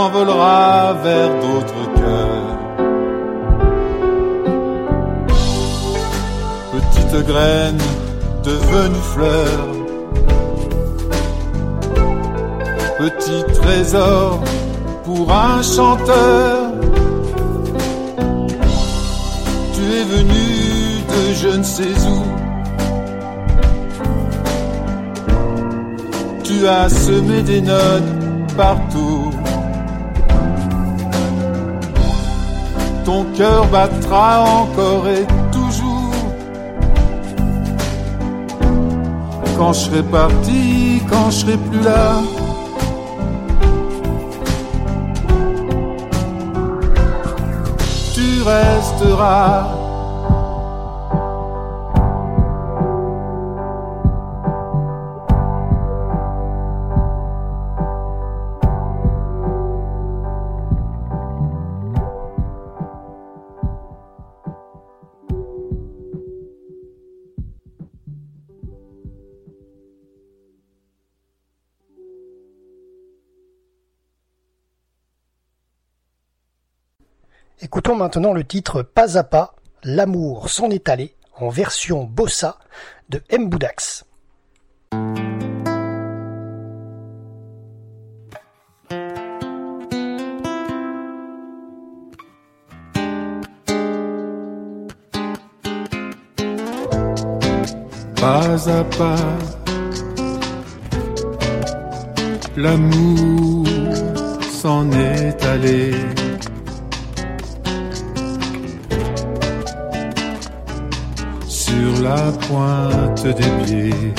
Tu 0.00 0.06
t'envoleras 0.06 0.94
vers 1.04 1.28
d'autres 1.40 1.84
cœurs. 1.94 2.58
Petite 6.72 7.26
graine 7.26 7.78
devenue 8.42 9.04
fleur, 9.14 9.58
petit 12.98 13.44
trésor 13.60 14.40
pour 15.04 15.32
un 15.32 15.62
chanteur. 15.62 16.72
Tu 19.74 19.82
es 19.98 20.04
venu 20.04 20.46
de 21.12 21.22
je 21.34 21.56
ne 21.58 21.62
sais 21.62 21.96
où. 22.08 22.22
Tu 26.44 26.66
as 26.66 26.88
semé 26.88 27.42
des 27.42 27.60
notes 27.60 28.56
partout. 28.56 29.19
Cœur 33.40 33.64
battra 33.68 34.44
encore 34.44 35.08
et 35.08 35.26
toujours. 35.50 36.12
Quand 39.56 39.72
je 39.72 39.78
serai 39.78 40.02
parti, 40.02 41.00
quand 41.08 41.30
je 41.30 41.36
serai 41.36 41.56
plus 41.56 41.80
là. 41.80 42.20
Tu 48.14 48.42
resteras. 48.42 49.79
Écoutons 77.80 77.96
maintenant 77.96 78.34
le 78.34 78.44
titre 78.44 78.82
Pas 78.82 79.16
à 79.16 79.24
pas, 79.24 79.54
l'amour 79.84 80.50
s'en 80.50 80.68
est 80.68 80.86
allé, 80.90 81.14
en 81.38 81.48
version 81.48 82.04
bossa 82.04 82.58
de 83.08 83.22
Mboudax. 83.32 84.04
Pas 98.20 98.68
à 98.68 98.84
pas, 98.84 99.16
l'amour 102.58 103.66
s'en 104.52 104.92
est 104.92 105.42
allé. 105.46 105.94
sur 111.80 112.02
la 112.02 112.32
pointe 112.46 113.24
des 113.24 113.52
pieds. 113.64 114.14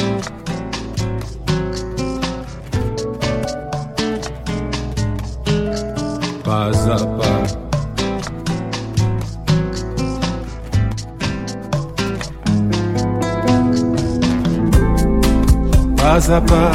Pas 6.43 6.71
à 6.89 6.99
pas. 7.17 7.43
Pas 15.97 16.31
à 16.31 16.41
pas. 16.41 16.71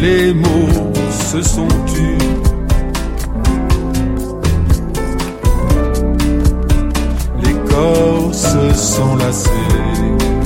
Les 0.00 0.32
mots 0.34 0.92
se 1.30 1.42
sont 1.42 1.68
tus. 1.86 2.37
corps 7.78 8.34
se 8.34 8.74
sont 8.74 9.16
lassés. 9.16 10.37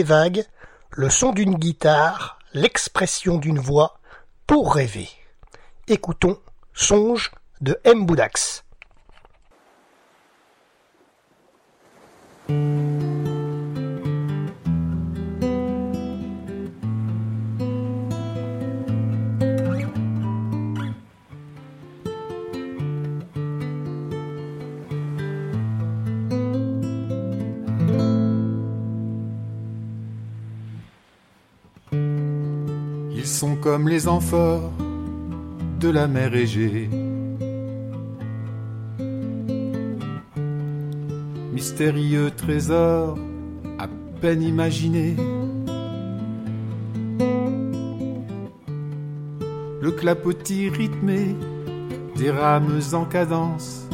des 0.00 0.04
vagues, 0.04 0.44
le 0.92 1.10
son 1.10 1.32
d'une 1.32 1.56
guitare, 1.56 2.38
l'expression 2.54 3.36
d'une 3.36 3.58
voix, 3.58 4.00
pour 4.46 4.74
rêver. 4.74 5.10
Écoutons 5.88 6.38
Songe 6.72 7.30
de 7.60 7.78
M. 7.84 8.06
Boudax. 8.06 8.59
comme 33.60 33.88
les 33.88 34.08
amphores 34.08 34.72
de 35.80 35.90
la 35.90 36.06
mer 36.06 36.34
Égée. 36.34 36.88
Mystérieux 41.52 42.30
trésor 42.30 43.18
à 43.78 43.86
peine 44.20 44.42
imaginé. 44.42 45.14
Le 49.82 49.90
clapotis 49.90 50.70
rythmé 50.70 51.34
des 52.16 52.30
rames 52.30 52.80
en 52.92 53.04
cadence. 53.04 53.86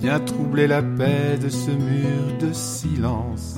Bien 0.00 0.20
troubler 0.20 0.66
la 0.66 0.82
paix 0.82 1.36
de 1.42 1.48
ce 1.48 1.70
mur 1.70 2.38
de 2.40 2.52
silence 2.52 3.57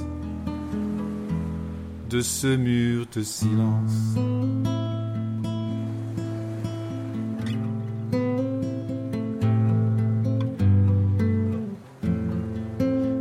de 2.11 2.23
ce 2.23 2.57
mur 2.57 3.07
de 3.15 3.23
silence. 3.23 4.17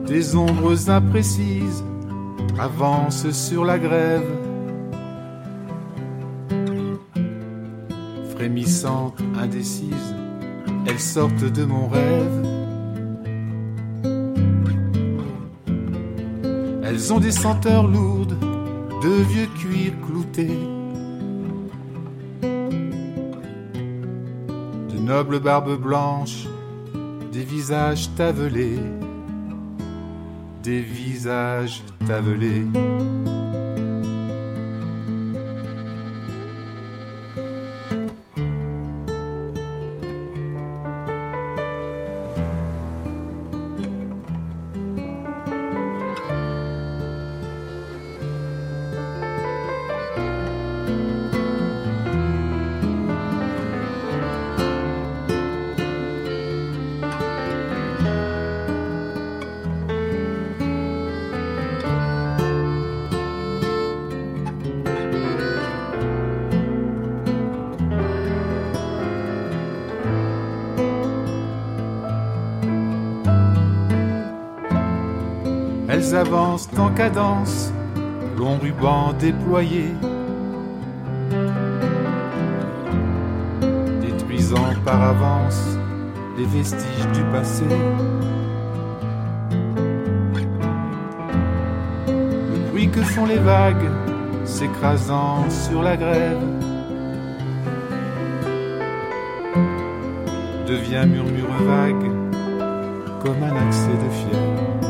Des 0.07 0.36
ombres 0.36 0.90
imprécises 0.90 1.84
avancent 2.57 3.30
sur 3.30 3.64
la 3.64 3.78
grève, 3.78 4.26
frémissantes, 8.32 9.22
indécises, 9.40 10.16
elles 10.88 10.99
sortent 10.99 11.52
de 11.53 11.64
mon 11.64 11.88
rêve. 11.88 12.45
Elles 16.84 17.14
ont 17.14 17.20
des 17.20 17.32
senteurs 17.32 17.88
lourdes 17.88 18.39
de 19.01 19.09
vieux 19.23 19.47
cuir 19.57 19.93
clouté, 20.05 20.49
de 24.91 24.99
nobles 24.99 25.39
barbes 25.39 25.80
blanches, 25.80 26.47
des 27.31 27.43
visages 27.43 28.13
tavelés, 28.15 28.80
des 30.63 30.81
visages 30.81 31.81
tavelés. 32.05 32.65
Cadence, 76.99 77.71
long 78.38 78.57
ruban 78.57 79.13
déployé, 79.13 79.85
détruisant 84.01 84.73
par 84.84 85.01
avance 85.01 85.77
les 86.38 86.43
vestiges 86.43 87.07
du 87.13 87.23
passé. 87.31 87.63
Le 92.49 92.69
bruit 92.69 92.89
que 92.89 93.01
font 93.01 93.27
les 93.27 93.38
vagues 93.38 93.89
s'écrasant 94.43 95.49
sur 95.49 95.81
la 95.81 95.95
grève 95.95 96.43
devient 100.67 101.05
murmure 101.07 101.53
vague 101.65 102.11
comme 103.23 103.41
un 103.41 103.55
accès 103.55 103.88
de 103.88 104.09
fièvre. 104.19 104.89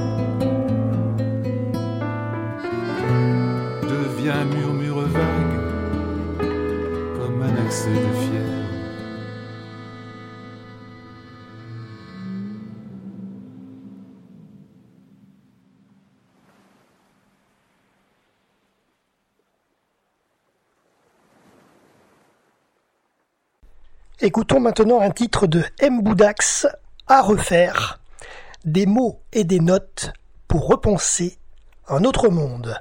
Devient 4.20 4.46
murmure 4.54 5.00
vague 5.08 5.24
comme 7.16 7.42
un 7.42 7.66
accès 7.66 7.90
de 7.90 7.96
fièvre. 7.96 8.60
Écoutons 24.22 24.60
maintenant 24.60 25.00
un 25.00 25.12
titre 25.12 25.48
de 25.48 25.64
M. 25.80 26.02
Boudax 26.02 26.68
à 27.08 27.22
refaire. 27.22 28.02
Des 28.66 28.86
mots 28.86 29.22
et 29.32 29.46
des 29.46 29.62
notes 29.62 30.12
pour 30.50 30.68
repenser 30.68 31.38
un 31.88 32.04
autre 32.04 32.28
monde. 32.28 32.76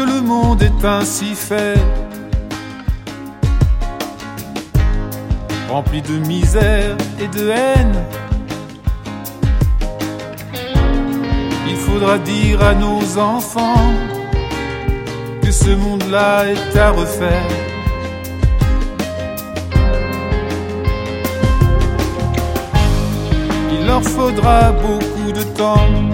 Puisque 0.00 0.14
le 0.14 0.22
monde 0.22 0.62
est 0.62 0.84
ainsi 0.84 1.34
fait, 1.34 1.78
rempli 5.68 6.00
de 6.00 6.16
misère 6.26 6.96
et 7.20 7.28
de 7.28 7.50
haine. 7.50 8.04
Il 11.68 11.76
faudra 11.76 12.18
dire 12.18 12.62
à 12.62 12.74
nos 12.74 13.18
enfants 13.18 13.92
que 15.42 15.50
ce 15.50 15.70
monde-là 15.70 16.46
est 16.46 16.78
à 16.78 16.90
refaire. 16.92 17.50
Il 23.72 23.86
leur 23.86 24.02
faudra 24.02 24.72
beaucoup 24.72 25.32
de 25.32 25.42
temps 25.42 26.09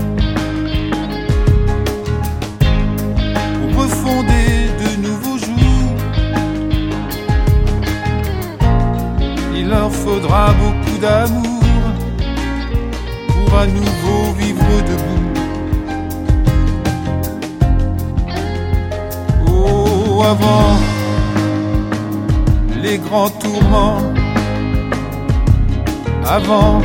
faudra 10.07 10.53
beaucoup 10.53 10.99
d'amour 10.99 11.63
pour 13.29 13.59
à 13.59 13.67
nouveau 13.67 14.23
vivre 14.39 14.73
debout. 14.89 15.27
Oh, 19.49 20.23
avant 20.23 20.71
les 22.85 22.99
grands 22.99 23.31
tourments, 23.31 24.03
avant 26.25 26.81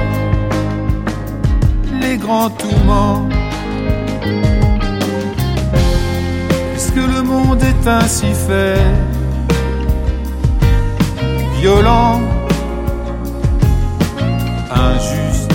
les 2.02 2.18
grands 2.18 2.50
tourments. 2.50 3.30
Puisque 6.72 7.04
le 7.16 7.22
monde 7.22 7.62
est 7.72 7.88
ainsi 7.88 8.32
fait, 8.48 8.82
violent, 11.60 12.20
injuste. 14.82 15.54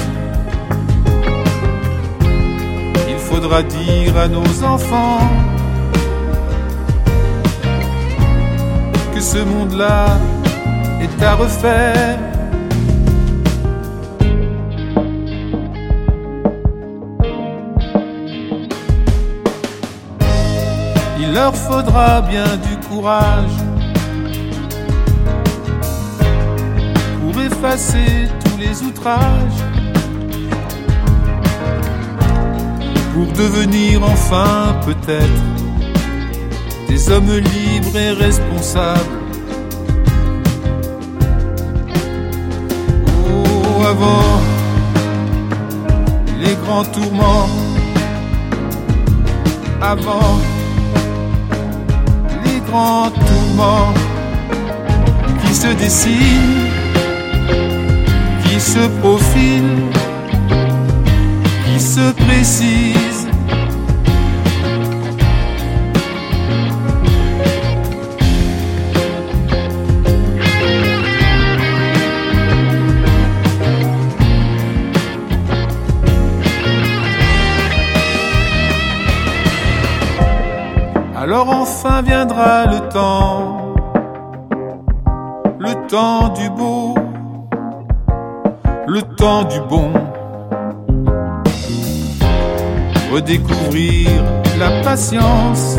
Il 3.08 3.18
faudra 3.18 3.62
dire 3.62 4.16
à 4.16 4.28
nos 4.28 4.64
enfants 4.64 5.20
que 9.14 9.20
ce 9.20 9.38
monde-là 9.38 10.06
est 11.00 11.22
à 11.22 11.34
refaire. 11.34 12.18
Il 21.18 21.32
leur 21.32 21.54
faudra 21.54 22.22
bien 22.22 22.44
du 22.66 22.76
courage 22.88 23.56
pour 27.20 27.42
effacer 27.42 28.28
les 28.68 28.82
outrages, 28.82 29.60
pour 33.12 33.26
devenir 33.32 34.02
enfin 34.02 34.74
peut-être 34.84 35.44
des 36.88 37.10
hommes 37.10 37.36
libres 37.54 37.96
et 37.96 38.12
responsables. 38.12 39.18
Oh, 43.28 43.84
avant 43.94 44.40
les 46.42 46.54
grands 46.64 46.84
tourments, 46.84 47.48
avant 49.80 50.38
les 52.44 52.60
grands 52.68 53.10
tourments 53.10 53.94
qui 55.42 55.54
se 55.54 55.68
dessinent, 55.68 56.85
qui 58.56 58.62
se 58.62 58.88
profilent, 59.00 59.84
qui 61.66 61.78
se 61.78 62.10
précisent. 62.12 63.28
Alors 81.14 81.50
enfin 81.50 82.00
viendra 82.00 82.64
le 82.64 82.88
temps, 82.88 83.74
le 85.58 85.74
temps 85.88 86.30
du 86.30 86.48
beau, 86.48 86.85
du 89.26 89.60
bon. 89.68 89.90
Redécouvrir 93.12 94.08
la 94.58 94.70
patience 94.82 95.78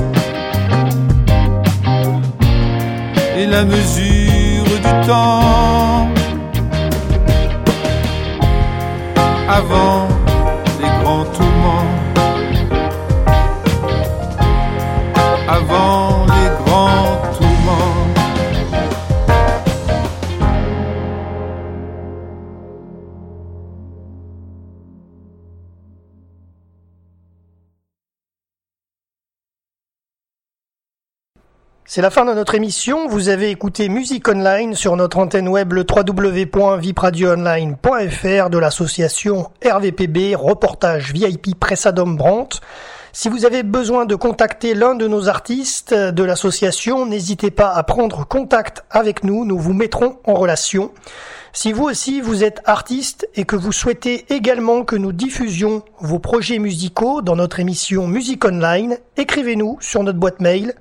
et 3.37 3.45
la 3.45 3.63
mesure 3.63 4.65
du 4.65 5.07
temps. 5.07 6.09
Avant 9.47 10.16
C'est 31.89 32.01
la 32.01 32.09
fin 32.09 32.25
de 32.25 32.33
notre 32.33 32.53
émission. 32.53 33.07
Vous 33.07 33.29
avez 33.29 33.49
écouté 33.49 33.87
Musique 33.87 34.27
Online 34.27 34.75
sur 34.75 34.97
notre 34.97 35.19
antenne 35.19 35.47
web 35.47 35.71
le 35.71 35.85
www.vipradioonline.fr 35.89 38.49
de 38.49 38.57
l'association 38.57 39.49
RVPB 39.65 40.35
Reportage 40.35 41.13
VIP 41.13 41.57
Pressadom 41.57 42.17
Brandt. 42.17 42.59
Si 43.13 43.29
vous 43.29 43.45
avez 43.45 43.63
besoin 43.63 44.03
de 44.03 44.15
contacter 44.15 44.73
l'un 44.73 44.95
de 44.95 45.07
nos 45.07 45.29
artistes 45.29 45.93
de 45.93 46.23
l'association, 46.23 47.05
n'hésitez 47.05 47.51
pas 47.51 47.71
à 47.71 47.83
prendre 47.83 48.27
contact 48.27 48.83
avec 48.89 49.23
nous, 49.23 49.45
nous 49.45 49.57
vous 49.57 49.73
mettrons 49.73 50.17
en 50.25 50.33
relation. 50.33 50.91
Si 51.53 51.71
vous 51.71 51.85
aussi 51.85 52.19
vous 52.19 52.43
êtes 52.43 52.59
artiste 52.65 53.29
et 53.33 53.45
que 53.45 53.55
vous 53.55 53.71
souhaitez 53.71 54.25
également 54.27 54.83
que 54.83 54.97
nous 54.97 55.13
diffusions 55.13 55.83
vos 56.01 56.19
projets 56.19 56.59
musicaux 56.59 57.21
dans 57.21 57.37
notre 57.37 57.61
émission 57.61 58.09
Musique 58.09 58.43
Online, 58.43 58.97
écrivez-nous 59.15 59.77
sur 59.79 60.03
notre 60.03 60.19
boîte 60.19 60.41
mail 60.41 60.73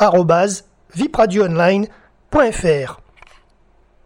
contact@vipradioonline.fr. 0.00 2.99